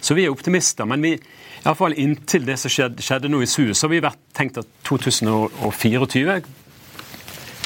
[0.00, 0.88] Så vi er optimister.
[0.88, 1.16] Men vi,
[1.76, 4.70] fall inntil det som skjedde, skjedde nå i Suez, så har vi vært tenkt at
[4.88, 6.40] 2024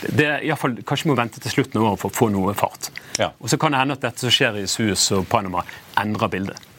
[0.04, 2.28] det i alle fall, Kanskje vi må vente til slutten av året for å få
[2.32, 2.90] noe fart.
[3.16, 3.30] Ja.
[3.38, 5.62] Og Så kan det hende at dette som skjer i Suez og Panama,
[6.00, 6.73] endrer bildet.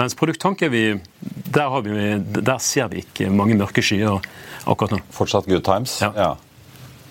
[0.00, 0.84] Mens produkttank er vi
[1.52, 2.04] der, vi
[2.40, 4.22] der, ser vi ikke mange mørke skyer
[4.64, 5.00] akkurat nå.
[5.12, 5.98] Fortsatt good times?
[6.00, 6.08] Ja.
[6.16, 6.30] ja.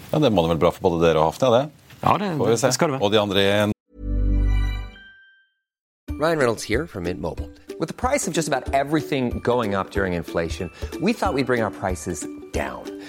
[0.10, 1.92] ja det må det vel bra for både dere og Hafnia, det?
[2.02, 3.04] Ja, det, det skal det være.
[3.06, 3.52] Og de andre i
[6.20, 7.50] Ryan Reynolds here from Mint Mobile.
[7.80, 11.62] With the price of just about everything going up during inflation, we thought we'd bring
[11.62, 12.99] our prices down.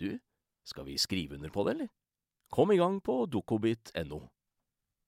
[0.00, 0.18] du,
[0.66, 1.90] skal vi skrive under på det, eller?
[2.50, 4.20] Kom i gang på dokobit.no.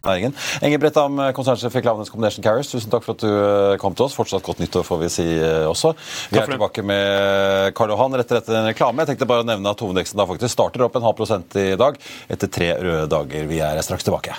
[0.07, 0.35] næringen.
[0.62, 4.07] Inger Brettam, konsernsjef i Klaveness Combination Carriers, tusen takk for at du eh, kom til
[4.07, 4.16] oss.
[4.18, 5.94] Fortsatt godt nyttår, får vi si eh, også.
[6.31, 9.02] Vi er tilbake med Karl Johan rett etter en reklame.
[9.02, 11.72] Jeg tenkte bare å nevne at hovedveksten da faktisk starter opp en halv prosent i
[11.78, 11.98] dag
[12.31, 13.46] etter tre røde dager.
[13.50, 14.38] Vi er straks tilbake.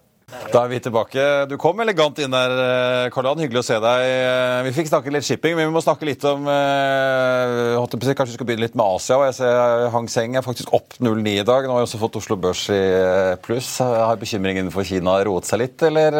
[0.31, 1.23] Da er vi tilbake.
[1.51, 3.41] Du kom elegant inn der, eh, Karl Johan.
[3.43, 4.03] Hyggelig å se deg.
[4.07, 8.37] Eh, vi fikk snakke litt shipping, men vi må snakke litt om eh, Kanskje vi
[8.37, 9.17] skal begynne litt med Asia.
[9.27, 11.67] jeg ser Hang Seng er faktisk opp 0,9 i dag.
[11.67, 13.79] Nå har vi også fått Oslo Børs i pluss.
[13.79, 16.11] Har bekymringen for Kina roet seg litt, eller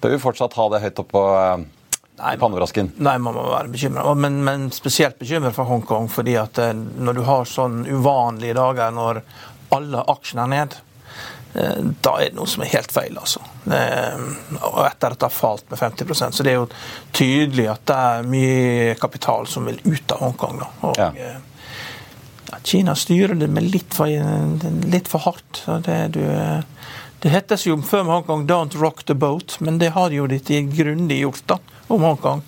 [0.00, 1.24] bør vi fortsatt ha det høyt oppe på
[2.18, 2.32] Nei.
[2.34, 4.02] Nei, man må være bekymra.
[4.18, 6.08] Men, men, spesielt bekymret for Hongkong.
[6.10, 9.22] fordi at når du har sånn uvanlige dager når
[9.70, 10.78] alle aksjene er ned
[11.52, 13.40] da er det noe som er helt feil, altså.
[13.66, 16.66] Og etter at det har falt med 50% Så det er jo
[17.16, 20.60] tydelig at det er mye kapital som vil ut av Hongkong.
[20.60, 20.68] Da.
[20.90, 21.08] Og, ja.
[21.16, 24.12] Eh, Kina styrer det med litt for,
[24.88, 25.64] litt for hardt.
[25.84, 26.22] Det, du,
[27.24, 30.62] det hettes jo før med Hongkong 'don't rock the boat', men det har jo de
[30.72, 31.58] grundig gjort da,
[31.88, 32.42] om Hongkong.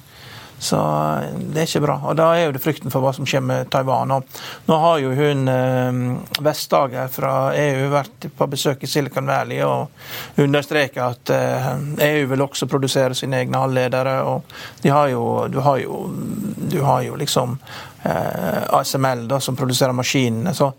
[0.61, 1.97] Så eh, det er ikke bra.
[2.11, 4.13] Og da er jo det frykten for hva som skjer med Taiwan.
[4.13, 6.01] Og nå har jo hun eh,
[6.45, 11.71] Vestager fra EU vært på besøk i Silicon Valley og understreket at eh,
[12.11, 14.19] EU vil også produsere sine egne halvledere.
[14.29, 14.53] Og
[14.85, 16.03] de har jo, du, har jo,
[16.61, 17.57] du har jo liksom
[18.01, 20.55] ASML da, som produserer maskinene.
[20.57, 20.71] Så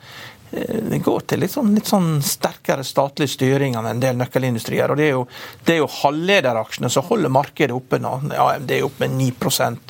[0.51, 4.91] det går til litt sånn, litt sånn, sterkere statlig styring av en del nøkkelindustrier.
[4.91, 5.23] og Det er jo,
[5.77, 8.17] jo halvlederaksjene som holder markedet oppe nå.
[8.59, 9.31] Det er oppe med 9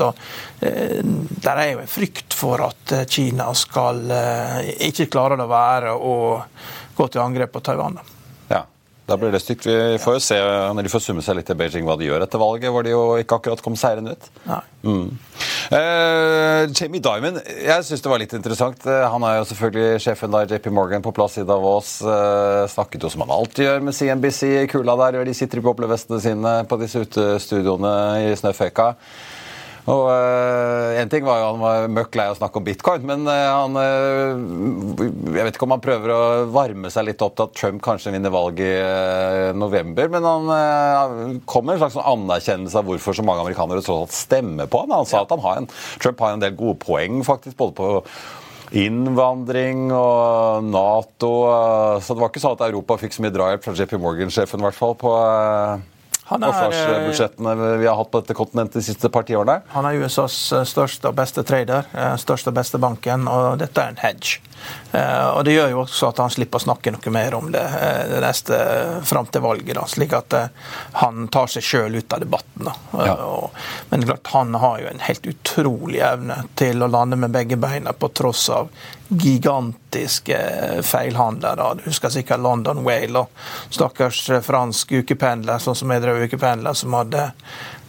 [0.06, 0.22] og
[0.62, 5.50] eh, Der er jo en frykt for at eh, Kina skal eh, ikke klare det
[5.50, 8.00] å være og gå til angrep på Taiwan.
[9.12, 9.66] Da blir det stygt.
[9.68, 12.24] Vi får jo se når de får summe seg litt til Beijing hva de gjør
[12.24, 14.30] etter valget, hvor de jo ikke akkurat kom seirende ut.
[14.88, 15.10] Mm.
[15.72, 18.86] Uh, Jamie Dimon, jeg syns det var litt interessant.
[18.88, 21.98] Eh, han er jo selvfølgelig sjefen der, JP Morgan på plass i Davos.
[22.06, 25.60] Uh, snakket jo som han alltid gjør med CNBC i kula der, og de sitter
[25.60, 27.94] i boblevestene sine på disse utestudioene
[28.30, 28.94] i snøføyka.
[29.90, 33.06] Og uh, En ting var jo han var møkk lei av å snakke om bitcoin,
[33.08, 36.20] men uh, han uh, Jeg vet ikke om han prøver å
[36.54, 41.66] varme seg litt opp til at Trump kanskje vinner valget i november, men han kom
[41.66, 44.94] med en slags anerkjennelse av hvorfor så mange amerikanere tross alt stemmer på han.
[44.94, 45.70] Han sa at han har en,
[46.02, 47.90] Trump har en del gode poeng faktisk, både på
[48.82, 51.32] innvandring og Nato.
[52.04, 54.68] Så det var ikke sånn at Europa fikk så mye drahjelp fra JP Morgan-sjefen, i
[54.70, 55.16] hvert fall, på
[56.28, 59.62] forsvarsbudsjettene vi har hatt på dette kontinentet de siste par tiårene?
[59.74, 63.84] Han er USAs eh, største og beste trader, eh, største og beste banken, og dette
[63.84, 64.40] er en hedge.
[64.92, 67.64] Eh, og Det gjør jo også at han slipper å snakke noe mer om det,
[68.12, 68.62] det neste
[69.08, 69.76] fram til valget.
[69.78, 70.38] Da, slik at
[71.02, 72.72] han tar seg sjøl ut av debatten.
[72.98, 73.18] Ja.
[73.90, 77.94] Men klart, han har jo en helt utrolig evne til å lande med begge beina
[77.94, 78.72] på tross av
[79.12, 80.38] gigantiske
[80.88, 81.60] feilhandler.
[81.76, 86.96] Du husker sikkert London Whale og stakkars fransk ukependler, sånn som jeg drev ukependler, som
[86.96, 87.32] hadde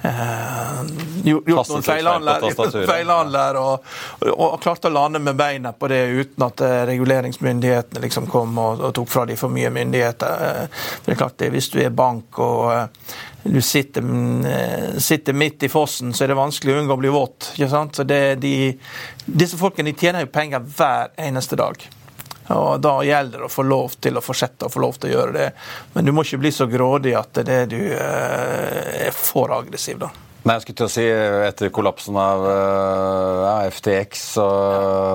[0.02, 0.82] eh,
[1.24, 2.46] gjort noen feilhandler,
[2.86, 3.86] feilhandler og,
[4.26, 8.58] og, og, klarte å lande med beina på det uten at eh, reguleringsmyndighetene liksom kom
[8.58, 10.48] og, og, tok fra dem for mye myndigheter.
[10.48, 14.04] Eh, det er klart det, Hvis du er bank og uh, du sitter,
[15.02, 17.52] sitter, midt i fossen, så er det vanskelig å unngå å bli våt.
[17.56, 17.96] ikke sant?
[17.98, 18.52] Så de,
[19.26, 21.82] disse folkene de tjener jo penger hver eneste dag.
[22.50, 25.14] Og Da gjelder det å få lov til å fortsette å få lov til å
[25.14, 25.48] gjøre det.
[25.94, 30.02] Men du må ikke bli så grådig at det du eh, er for aggressiv.
[30.02, 30.10] da.
[30.42, 31.04] Nei, jeg skulle til å si
[31.46, 34.46] Etter kollapsen av eh, ja, FTX så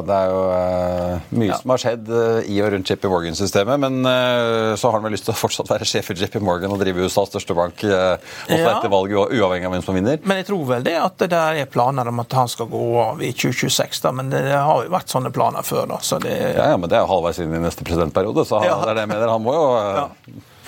[0.07, 1.57] Det er jo uh, mye ja.
[1.59, 3.81] som har skjedd uh, i og rundt JP Morgan-systemet.
[3.83, 6.71] Men uh, så har han vel lyst til å fortsatt være sjef i JP Morgan
[6.71, 8.71] og drive USAs største bank også ja.
[8.71, 10.21] etter valget, uavhengig av hvem som vinner.
[10.23, 12.83] Men jeg tror vel det at det der er planer om at han skal gå
[13.03, 14.03] av i 2026.
[14.05, 15.89] da, Men det, det har jo vært sånne planer før.
[15.91, 16.35] da, så det...
[16.55, 19.01] Ja, ja men det er jo halvveis inn i neste presidentperiode, så han, det er
[19.01, 19.33] det jeg mener.
[19.35, 19.67] Han må jo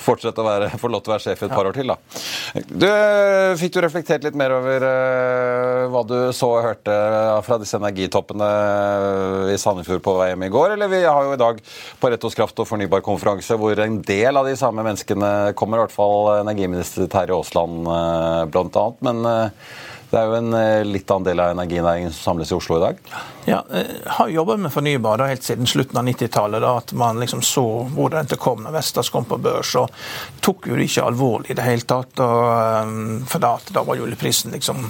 [0.09, 1.93] fortsette å være, få lov til å være sjef et par år til.
[1.93, 1.97] da.
[2.69, 2.87] Du,
[3.59, 6.95] Fikk du reflektert litt mer over uh, hva du så og hørte
[7.45, 8.49] fra disse energitoppene
[9.53, 10.75] i Sandefjord på vei hjem i går?
[10.75, 11.61] Eller vi har jo i dag
[12.01, 15.85] på Rettos kraft og fornybar konferanse hvor en del av de samme menneskene kommer, i
[15.85, 19.01] hvert fall energiminister Terje Aasland annet.
[19.05, 19.23] Men
[20.09, 22.81] Det er jo en eh, litt annen del av energinæringen som samles i Oslo i
[22.81, 23.01] dag?
[23.45, 26.65] Ja, jeg eh, har jobbet med fornybar da, helt siden slutten av 90-tallet.
[26.65, 29.75] At man liksom så hvordan det kom når Vestas kom på børs.
[29.77, 29.93] og
[30.41, 32.23] tok jo det ikke alvorlig i det hele tatt.
[32.25, 32.45] Og,
[32.89, 34.81] um, for da, da, var jo oljeprisen liksom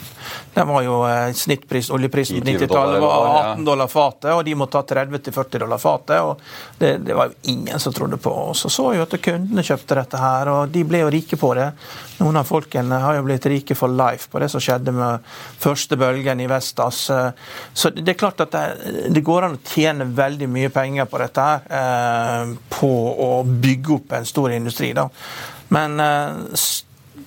[0.54, 0.96] Den var jo
[1.36, 6.22] snittpris, Oljeprisen på 90-tallet var 18 dollar fatet, og de måtte ta 30-40 dollar fatet.
[6.22, 6.40] og
[6.80, 8.32] det, det, var jo ingen som trodde på.
[8.32, 11.52] Og så så jo at kundene kjøpte dette her, og de ble jo rike på
[11.60, 11.74] det.
[12.20, 15.09] Noen av folkene har jo blitt rike for life på det som skjedde med
[15.60, 17.00] første bølgen i Vestas.
[17.74, 18.56] Så det er klart at
[19.10, 21.66] det, går an å tjene veldig mye penger på dette her.
[21.80, 22.92] Eh, på
[23.30, 24.94] å bygge opp en stor industri.
[24.94, 25.10] da.
[25.76, 26.62] Men eh,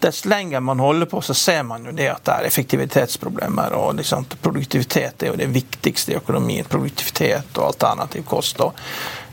[0.02, 3.72] dess lenger man holder på, så ser man jo det at det er effektivitetsproblemer.
[3.72, 6.68] og liksom, Produktivitet er jo det viktigste i økonomien.
[6.68, 8.60] Produktivitet og alternativ kost.
[8.60, 8.78] og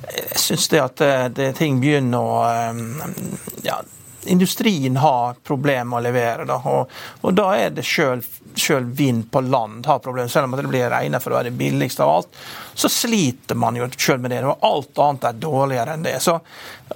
[0.10, 2.80] jeg syns det at det, det, ting begynner å eh,
[3.66, 3.80] ja,
[4.26, 6.48] industrien har problemer med å levere.
[6.50, 6.60] Da.
[6.72, 6.92] Og,
[7.22, 8.24] og da er det sjøl
[8.84, 12.04] vind på land har problemer, selv om det blir regnet for å være det billigste
[12.04, 12.42] av alt.
[12.74, 14.44] Så sliter man jo sjøl med det.
[14.48, 16.18] Og alt annet er dårligere enn det.
[16.24, 16.40] Så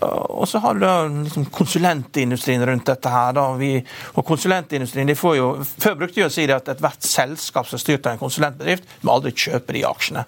[0.02, 0.86] og så har du
[1.24, 3.34] liksom konsulentindustrien rundt dette her.
[3.34, 3.46] Da.
[3.58, 3.76] Vi,
[4.14, 7.78] og konsulentindustrien de får jo, Før brukte de å si det at ethvert selskap som
[7.78, 10.26] er styrt av en konsulentbedrift, må aldri kjøpe de aksjene.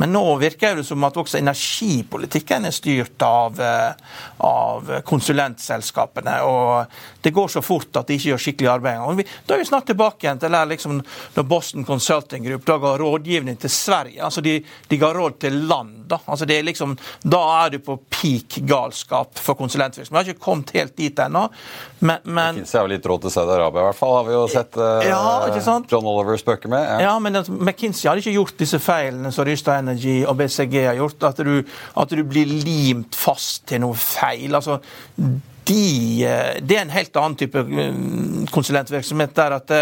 [0.00, 6.40] Men nå virker det som at også energipolitikken er styrt av, eh, av konsulentselskapene.
[6.48, 9.28] Og det går så fort at de ikke gjør skikkelig arbeid.
[9.46, 11.00] Da er vi snart tilbake igjen til der liksom,
[11.34, 14.22] når Boston Consulting Group da ga rådgivning til Sverige.
[14.22, 14.58] altså De,
[14.88, 16.04] de ga råd til land.
[16.10, 16.18] Da.
[16.26, 20.26] Altså det er liksom, da er du på peak galskap for konsulentvirksomhet.
[20.26, 21.46] Vi har ikke kommet helt dit ennå.
[21.98, 24.16] Men, men McKinsey har vel litt råd til Saudi-Arabia, i hvert fall.
[24.18, 26.84] Har vi jo sett uh, ja, John Oliver spøke med.
[26.84, 31.00] Ja, ja men McKinsey hadde ikke gjort disse feilene som Rysta Energy og BCG har
[31.00, 31.30] gjort.
[31.30, 31.56] At du,
[32.02, 34.54] at du blir limt fast til noe feil.
[34.54, 34.80] altså
[35.64, 39.34] de, eh, det er en helt annen type mm, konsulentvirksomhet.
[39.36, 39.72] der at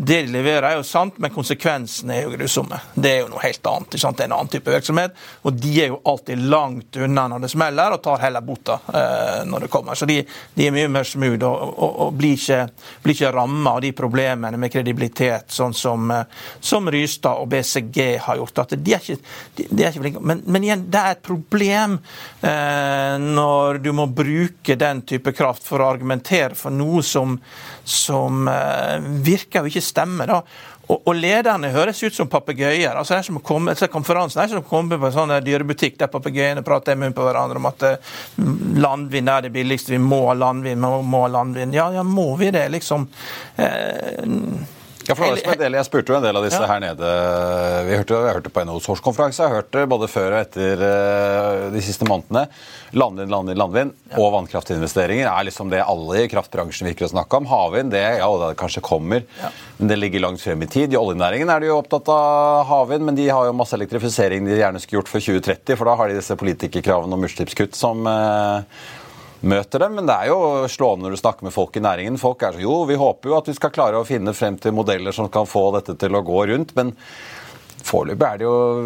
[0.00, 2.76] det de leverer, er jo sant, men konsekvensene er jo grusomme.
[2.94, 3.88] Det er jo noe helt annet.
[3.96, 4.14] ikke sant?
[4.20, 5.16] Det er en annen type virksomhet.
[5.42, 9.40] Og de er jo alltid langt unna når det smeller, og tar heller bota eh,
[9.50, 9.98] når det kommer.
[9.98, 10.20] Så de,
[10.54, 12.60] de, er mye mer smooth og, og, og blir ikke,
[13.02, 17.98] blir ikke ramma av de problemene med kredibilitet, sånn som, eh, som Rystad og BCG
[18.28, 18.62] har gjort.
[18.62, 20.22] At de er ikke, de, de er ikke flinke.
[20.30, 21.98] Men, men, igjen, det er et problem
[22.38, 27.34] eh, når du må bruke den type kraft for å argumentere for noe som
[27.88, 30.30] som eh, virker jo ikke stemmer.
[30.30, 30.42] da.
[30.88, 32.96] Og, lederne høres ut som papegøyer.
[32.96, 35.98] Altså, er som å komme, altså, konferansen er som å komme på en sånn dyrebutikk
[36.00, 38.14] der papegøyene prater i munnen på hverandre om at uh,
[38.80, 41.76] landvind er det billigste, vi må ha landvind, vi må ha landvind.
[41.76, 43.04] Ja, ja, må vi det, liksom?
[43.60, 44.64] Uh,
[45.08, 46.68] ja, for det var del, Jeg spurte jo en del av disse ja.
[46.68, 47.12] her nede.
[47.88, 49.46] Vi hørte, jeg hørte på NHOs årskonferanse.
[49.46, 52.44] Jeg hørte både før og etter uh, de siste månedene.
[52.92, 54.18] Landvind, landvind, landvind ja.
[54.20, 57.48] og vannkraftinvesteringer er liksom det alle i kraftbransjen virker å snakke om.
[57.48, 59.50] Havvind, det, ja, det kanskje kommer, ja.
[59.80, 60.92] men det ligger langt frem i tid.
[60.92, 64.60] I oljenæringen er de jo opptatt av havvind, men de har jo masse elektrifisering de
[64.60, 68.60] gjerne skulle gjort for 2030, for da har de disse politikerkravene om utslippskutt som uh,
[69.40, 69.98] møter dem.
[69.98, 72.20] Men det er jo slående når du snakker med folk i næringen.
[72.20, 74.76] Folk er så jo, vi håper jo at vi skal klare å finne frem til
[74.76, 76.74] modeller som kan få dette til å gå rundt.
[76.78, 76.94] men
[77.88, 78.40] Foreløpig er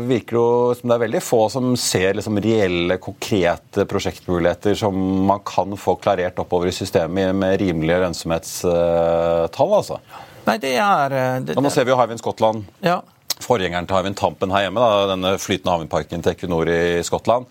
[0.07, 4.99] virker det jo som det er veldig få som ser liksom reelle, konkrete prosjektmuligheter som
[5.27, 9.75] man kan få klarert oppover i systemet med rimelige lønnsomhetstall.
[9.79, 9.99] altså.
[10.47, 11.17] Nei, det er...
[11.17, 12.69] Eh, det, nå ser vi jo Hywind Skottland.
[12.85, 13.01] Ja.
[13.43, 17.49] Forgjengeren til Hywind Tampen her hjemme, da, denne flytende havvindparken til Equinor i Skottland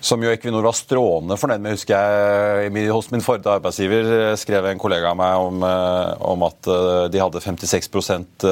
[0.00, 1.74] som jo Equinor var strålende fornøyd med.
[1.76, 6.44] husker jeg Hos min forrige arbeidsgiver eh, skrev en kollega av meg om, eh, om
[6.46, 8.46] at eh, de hadde 56%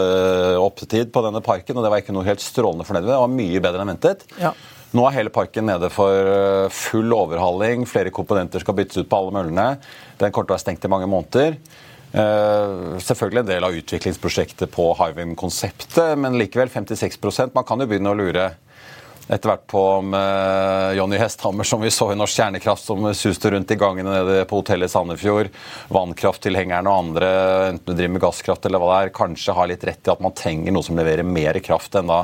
[0.60, 3.12] opptid på denne parken, og det var Equinor helt strålende fornøyd med.
[3.12, 4.26] Det var mye bedre enn ventet.
[4.42, 4.52] Ja.
[4.96, 7.84] Nå er hele parken nede for full overhaling.
[7.90, 9.66] Flere komponenter skal byttes ut på alle møllene.
[10.20, 11.58] Den kommer til å være stengt i mange måneder.
[13.02, 18.16] selvfølgelig en del av utviklingsprosjektet på Hywind-konseptet, men likevel 56% Man kan jo begynne å
[18.16, 18.46] lure
[19.26, 23.72] etter hvert på med Jonny Hesthammer, som vi så i Norsk Kjernekraft, som suste rundt
[23.74, 25.50] i gangene nede på hotellet Sandefjord.
[25.92, 27.30] Vannkrafttilhengerne og andre,
[27.72, 30.22] enten du driver med gasskraft eller hva det er, kanskje har litt rett i at
[30.22, 32.22] man trenger noe som leverer mer kraft enn da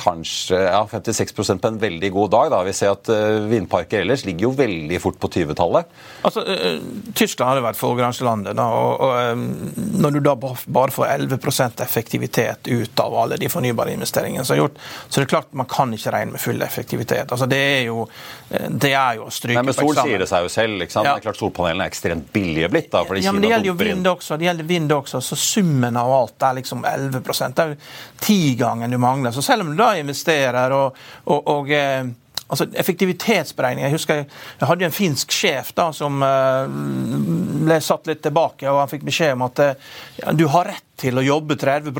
[0.00, 2.50] kanskje ja, 56% på en veldig god dag.
[2.54, 2.62] Da.
[2.66, 5.90] Vi ser at uh, vindparker ellers ligger jo veldig fort på 20-tallet.
[6.26, 6.80] Altså, uh,
[7.16, 8.56] Tyskland hadde vært foregangslandet.
[8.56, 13.94] Da, og, og Når du da bare får 11% effektivitet ut av alle de fornybare
[13.96, 17.28] investeringene som er gjort, så det er klart man kan ikke regne med full effektivitet.
[17.28, 18.06] Altså, det er jo,
[18.50, 20.86] det er jo å stryke Nei, men Sol sier det seg jo selv.
[20.86, 21.08] ikke sant?
[21.08, 21.16] Ja.
[21.16, 22.90] Det er klart Solpanelene er ekstremt billige blitt.
[22.92, 24.40] da, fordi ja, men Det gjelder jo vind også.
[24.40, 27.78] det gjelder vind også, så Summen av alt er liksom 11 Det er jo
[28.20, 29.32] ti ganger du mangler.
[29.34, 32.06] Så selv om du da investerer og, og, og, eh,
[32.46, 34.30] altså effektivitetsberegninger Jeg husker jeg,
[34.62, 39.46] hadde en finsk sjef da som ble satt litt tilbake, og han fikk beskjed om
[39.46, 41.94] at ja, du har rett til å jobbe 30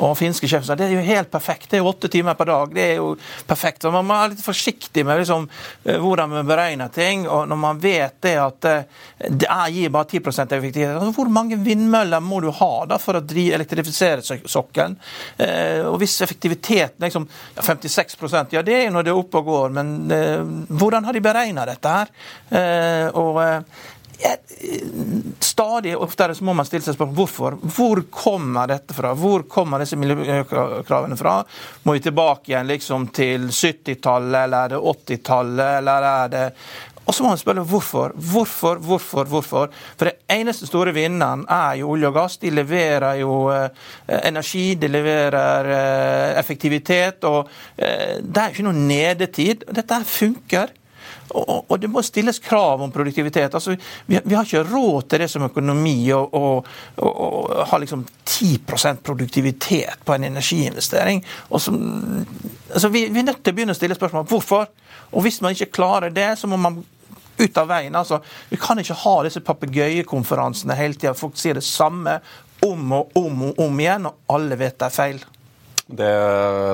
[0.00, 2.48] og finske sjefen sa det er jo helt perfekt, det er jo åtte timer per
[2.50, 2.74] dag.
[2.74, 3.10] det er jo
[3.46, 3.82] perfekt.
[3.82, 5.48] Så Man må være litt forsiktig med liksom,
[5.84, 7.26] eh, hvordan man beregner ting.
[7.28, 8.82] og Når man vet det at eh,
[9.28, 13.24] det gir bare 10% effektivitet, altså, hvor mange vindmøller må du ha da for å
[13.24, 14.96] elektrifisere sokkelen?
[15.36, 19.40] Eh, og Hvis effektiviteten liksom, ja, 56% ja det er jo når det er oppe
[19.40, 19.88] og går, men
[20.68, 22.10] hvordan har de beregna dette her?
[23.18, 23.38] Og
[25.40, 27.56] Stadig oftere så må man stille seg spørsmål hvorfor.
[27.76, 29.14] Hvor kommer dette fra?
[29.16, 31.38] Hvor kommer disse miljøkravene fra?
[31.86, 36.46] Må vi tilbake igjen liksom til 70-tallet, eller er det 80-tallet, eller er det
[37.10, 38.12] og så må man spørre hvorfor.
[38.14, 39.70] Hvorfor, hvorfor, hvorfor?
[39.98, 42.36] For det eneste store vinneren er jo olje og gass.
[42.38, 43.88] De leverer jo eh,
[44.20, 47.24] energi, de leverer eh, effektivitet.
[47.26, 49.66] og eh, Det er jo ikke noe nedetid.
[49.74, 50.70] Dette funker.
[51.30, 53.54] Og, og, det må stilles krav om produktivitet.
[53.54, 53.76] Altså,
[54.06, 56.44] vi, vi, har ikke råd til det som økonomi å
[57.70, 61.24] ha liksom 10% produktivitet på en energiinvestering.
[61.56, 61.80] Som,
[62.72, 64.70] altså, vi, vi, er nødt til å begynne å stille spørsmål hvorfor.
[65.10, 66.80] Og hvis man ikke klarer det, så må man
[67.40, 67.96] ut av veien.
[67.96, 68.20] Altså,
[68.50, 71.16] vi kan ikke ha disse papegøyekonferansene hele tida.
[71.16, 72.20] Folk sier det samme
[72.66, 75.22] om og om og om igjen, og alle vet det er feil.
[75.90, 76.10] Det,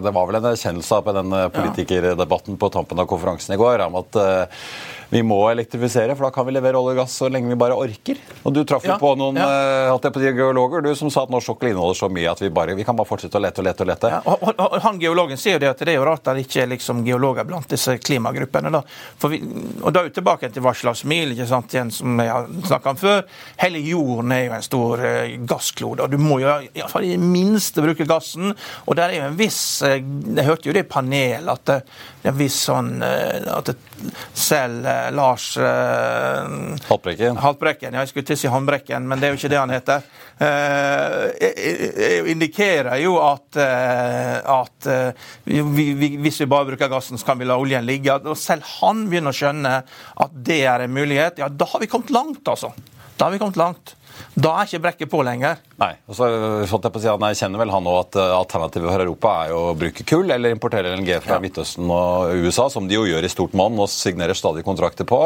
[0.04, 3.96] det, var vel en erkjennelse på den politikerdebatten på tampen av konferansen i går om
[4.02, 4.66] at uh,
[5.08, 7.76] vi må elektrifisere, for da kan vi levere olje og gass så lenge vi bare
[7.78, 8.18] orker.
[8.42, 9.92] Og Du traff jo ja, på noen ja.
[9.92, 12.74] uh, på geologer du, som sa at norsk sokkel inneholder så mye at vi, bare,
[12.74, 13.84] vi kan bare fortsette å lete og lete.
[13.84, 14.10] og lete.
[14.16, 16.38] Ja, og, og, og, han Geologen sier jo det at det er jo rart at
[16.38, 18.72] det ikke er liksom geologer blant disse klimagruppene.
[18.74, 18.82] Da.
[19.30, 19.40] Vi,
[19.82, 22.50] og da er vi tilbake til hva slags mil, ikke sant, igjen, som jeg har
[22.66, 23.22] snakka om før.
[23.62, 27.22] Hele jorden er jo en stor uh, gassklode, og du må jo i, i det
[27.22, 28.54] minste bruke gassen.
[28.86, 31.80] og der er jo en viss uh, Jeg hørte jo det i panel at det,
[32.22, 33.76] det er en viss sånn at det,
[34.34, 34.86] selv
[35.16, 37.38] Lars uh, Haltbrekken.
[37.42, 37.94] Haltbrekken.
[37.94, 40.06] Ja, jeg skulle til å si Håndbrekken, men det er jo ikke det han heter.
[40.36, 41.32] Uh,
[42.32, 44.88] indikerer jo at, at
[45.44, 48.18] vi, vi, hvis vi bare bruker gassen, så kan vi la oljen ligge.
[48.26, 49.76] Og selv han begynner å skjønne
[50.26, 51.40] at det er en mulighet.
[51.40, 52.72] Ja, da har vi kommet langt, altså.
[53.16, 53.96] Da har vi kommet langt.
[54.34, 55.60] Da er ikke brekket på lenger.
[55.80, 55.92] Nei.
[56.08, 59.32] og så jeg på å si kjenner vel han òg at eh, alternativet for Europa
[59.42, 61.42] er jo å bruke kull eller importere LNG fra ja.
[61.42, 65.20] Midtøsten og USA, som de jo gjør i stort monn og signerer stadig kontrakter på,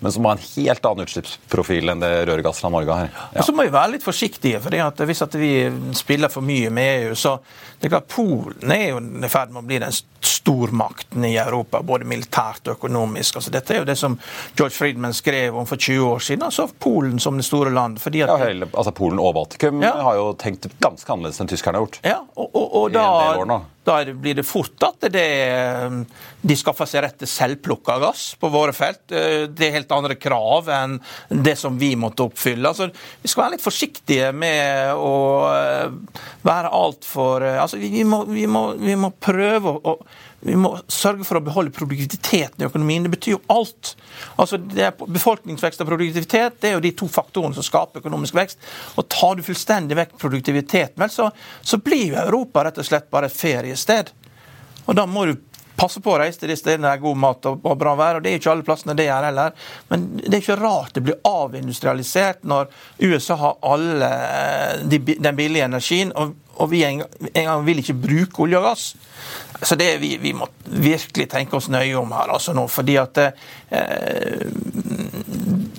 [0.00, 3.10] men som har en helt annen utslippsprofil enn det rørgass fra Norge har.
[3.14, 3.28] Ja.
[3.40, 5.52] Og så må vi være litt forsiktige, for hvis at vi
[5.98, 7.38] spiller for mye med EU, så
[7.78, 11.78] det er klart Polen er jo i ferd med å bli den stormakten i Europa,
[11.86, 13.38] både militært og økonomisk.
[13.38, 14.16] Altså, dette er jo det som
[14.58, 16.42] George Friedman skrev om for 20 år siden.
[16.48, 18.00] altså Polen som det store land.
[18.00, 18.24] fordi.
[18.28, 19.94] Ja, hele, altså Polen og Baltikum ja.
[20.04, 22.00] har jo tenkt ganske annerledes enn tyskerne har gjort.
[22.04, 23.58] Ja, og, og, og da,
[23.88, 25.24] da blir det fort at det,
[26.40, 29.06] de skaffer seg rett til selvplukka gass på våre felt.
[29.08, 30.98] Eh, det er helt andre krav enn
[31.32, 32.68] det som vi måtte oppfylle.
[32.68, 32.90] Altså,
[33.22, 35.16] vi skal være litt forsiktige med å
[35.54, 39.98] eh, være altfor eh, altså, vi, må, vi, må, vi må prøve å
[40.40, 43.02] vi må sørge for å beholde produktiviteten i økonomien.
[43.02, 43.94] Det betyr jo alt.
[44.38, 44.60] Altså,
[45.02, 48.62] befolkningsvekst og produktivitet det er jo de to faktorene som skaper økonomisk vekst.
[48.96, 51.30] Og Tar du fullstendig vekk produktiviteten, vel, så,
[51.60, 54.14] så blir jo Europa rett og slett bare et feriested.
[54.86, 55.34] Og Da må du
[55.78, 58.18] passe på å reise til de stedene det er god mat og, bra vær.
[58.18, 59.54] og Det er ikke alle plassene det er heller.
[59.90, 62.70] Men det er ikke rart det blir avindustrialisert når
[63.04, 64.10] USA har alle
[64.90, 67.02] de, den billige energien, og, og vi en,
[67.32, 68.88] en gang vil ikke bruke olje og gass.
[69.62, 73.18] Så det vi, vi må virkelig tenke oss nøye om her altså nå, fordi at
[73.22, 73.32] eh,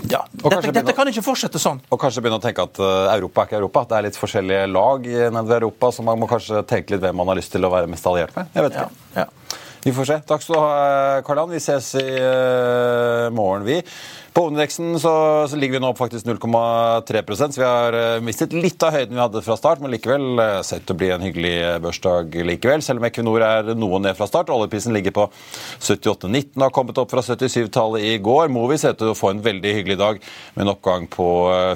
[0.10, 1.80] ja, dette, dette, kan ikke fortsette sånn.
[1.94, 3.84] Og kanskje begynne å tenke at uh, Europa er ikke Europa.
[3.86, 7.20] At det er litt forskjellige lag nedover Europa, så man må kanskje tenke litt hvem
[7.22, 8.50] man har lyst til å være mest alliert med.
[8.56, 8.90] Jeg vet ikke.
[9.16, 9.68] Ja, ja.
[9.80, 10.16] Vi får se.
[10.28, 11.54] Takk skal du ha, Karl-Ann.
[11.54, 13.80] Vi ses i uh, morgen, vi.
[14.34, 15.12] På hovedindeksen så,
[15.50, 19.16] så, ligger vi nå på faktisk 0,3 så vi har uh, mistet litt av høyden
[19.16, 21.54] vi hadde fra start, men likevel uh, sett å bli en hyggelig
[21.84, 22.84] børsdag likevel.
[22.86, 24.52] Selv om Equinor er noe ned fra start.
[24.54, 25.26] Oljeprisen ligger på
[25.82, 28.52] 78,19 har kommet opp fra 77-tallet i går.
[28.54, 30.22] Movi ser ut til å få en veldig hyggelig dag
[30.56, 31.30] med en oppgang på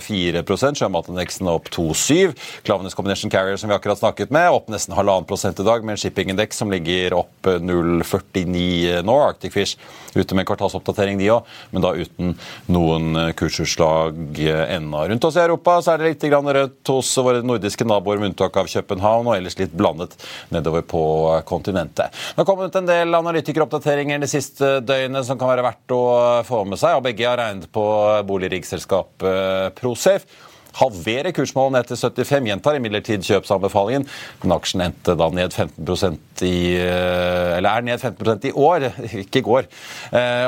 [0.04, 2.34] 4 Sjømatindeksen opp 2,7.
[2.68, 5.98] Klavenes Combination Carrier som vi akkurat snakket med, opp nesten halvannen prosent i dag, med
[5.98, 9.20] en shippingindeks som ligger opp 0,49 nå.
[9.24, 9.78] Arctic Fish
[10.14, 12.36] ute med en kvartalsoppdatering, de òg, men da uten
[12.72, 15.06] noen eh, kursutslag eh, ennå.
[15.08, 18.58] Rundt oss i Europa så er det litt rødt hos våre nordiske naboer, med unntak
[18.58, 20.16] av København, og ellers litt blandet
[20.54, 22.14] nedover på eh, kontinentet.
[22.14, 26.04] Det har kommet en del analytikeroppdateringer det siste døgnet som kan være verdt å
[26.48, 27.86] få med seg, og begge har regnet på
[28.30, 30.52] boligriggselskapet Prosafe.
[30.80, 32.50] Halverer kursmålet ned til 75.
[32.50, 34.08] Gjentar imidlertid kjøpsanbefalingen,
[34.44, 38.88] men aksjen endte da ned 15% i Eller er ned 15% i år,
[39.24, 39.70] ikke i går,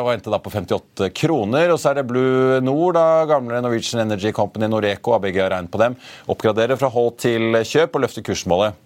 [0.01, 1.73] og endte da på 58 kroner.
[1.73, 5.73] Og så er det Blue Nord, da, gamle Norwegian Energy Company Noreco, ABG har regnet
[5.73, 5.99] på dem.
[6.31, 8.81] Oppgraderer fra hold til kjøp og løfter kursmålet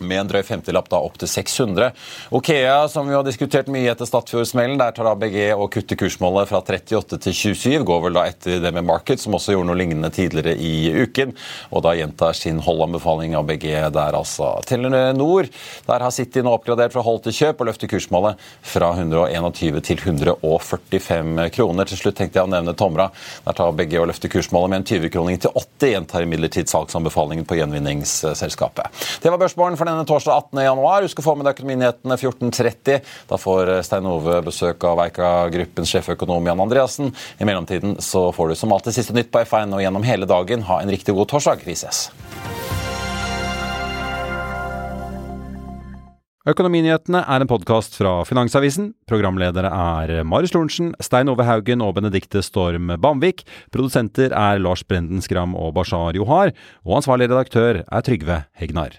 [0.00, 1.90] med en drøy 50-lapp da opp til 600.
[2.34, 6.60] Okea, som vi har diskutert mye etter Stadfjord-smellen, der tar ABG og kutter kursmålet fra
[6.62, 7.84] 38 til 27.
[7.88, 11.34] Går vel da etter det med Market, som også gjorde noe lignende tidligere i uken.
[11.72, 14.54] Og da gjentar sin holdanbefaling ABG der, altså.
[14.68, 15.48] Telenor,
[15.88, 20.02] der har City nå oppgradert fra hold til kjøp og løfter kursmålet fra 121 til
[20.04, 21.88] 145 kroner.
[21.88, 23.08] Til slutt tenkte jeg å nevne Tomra.
[23.46, 25.88] Der tar ABG og løfter kursmålet med en 20-kroning til 80.
[25.88, 28.92] Gjentar imidlertid salgsanbefalingen på gjenvinningsselskapet.
[29.22, 30.62] Det var børsmålen for denne torsdag 18.
[30.68, 31.06] januar.
[31.06, 33.12] Husk å få med deg Økonominyhetene 14.30.
[33.30, 37.12] Da får Stein Ove besøk av Eika-gruppens sjeføkonom Jan Andreassen.
[37.38, 40.66] I mellomtiden så får du som alltid siste nytt på F1 og gjennom hele dagen.
[40.68, 41.66] Ha en riktig god torsdag.
[41.66, 42.08] Vi ses.
[46.48, 48.92] Økonominyhetene er en podkast fra Finansavisen.
[49.10, 53.42] Programledere er Marius Lorentzen, Stein Ove Haugen og Benedikte Storm Bamvik.
[53.74, 56.54] Produsenter er Lars Brenden Skram og Bashar Johar.
[56.88, 58.96] Og ansvarlig redaktør er Trygve Hegnar.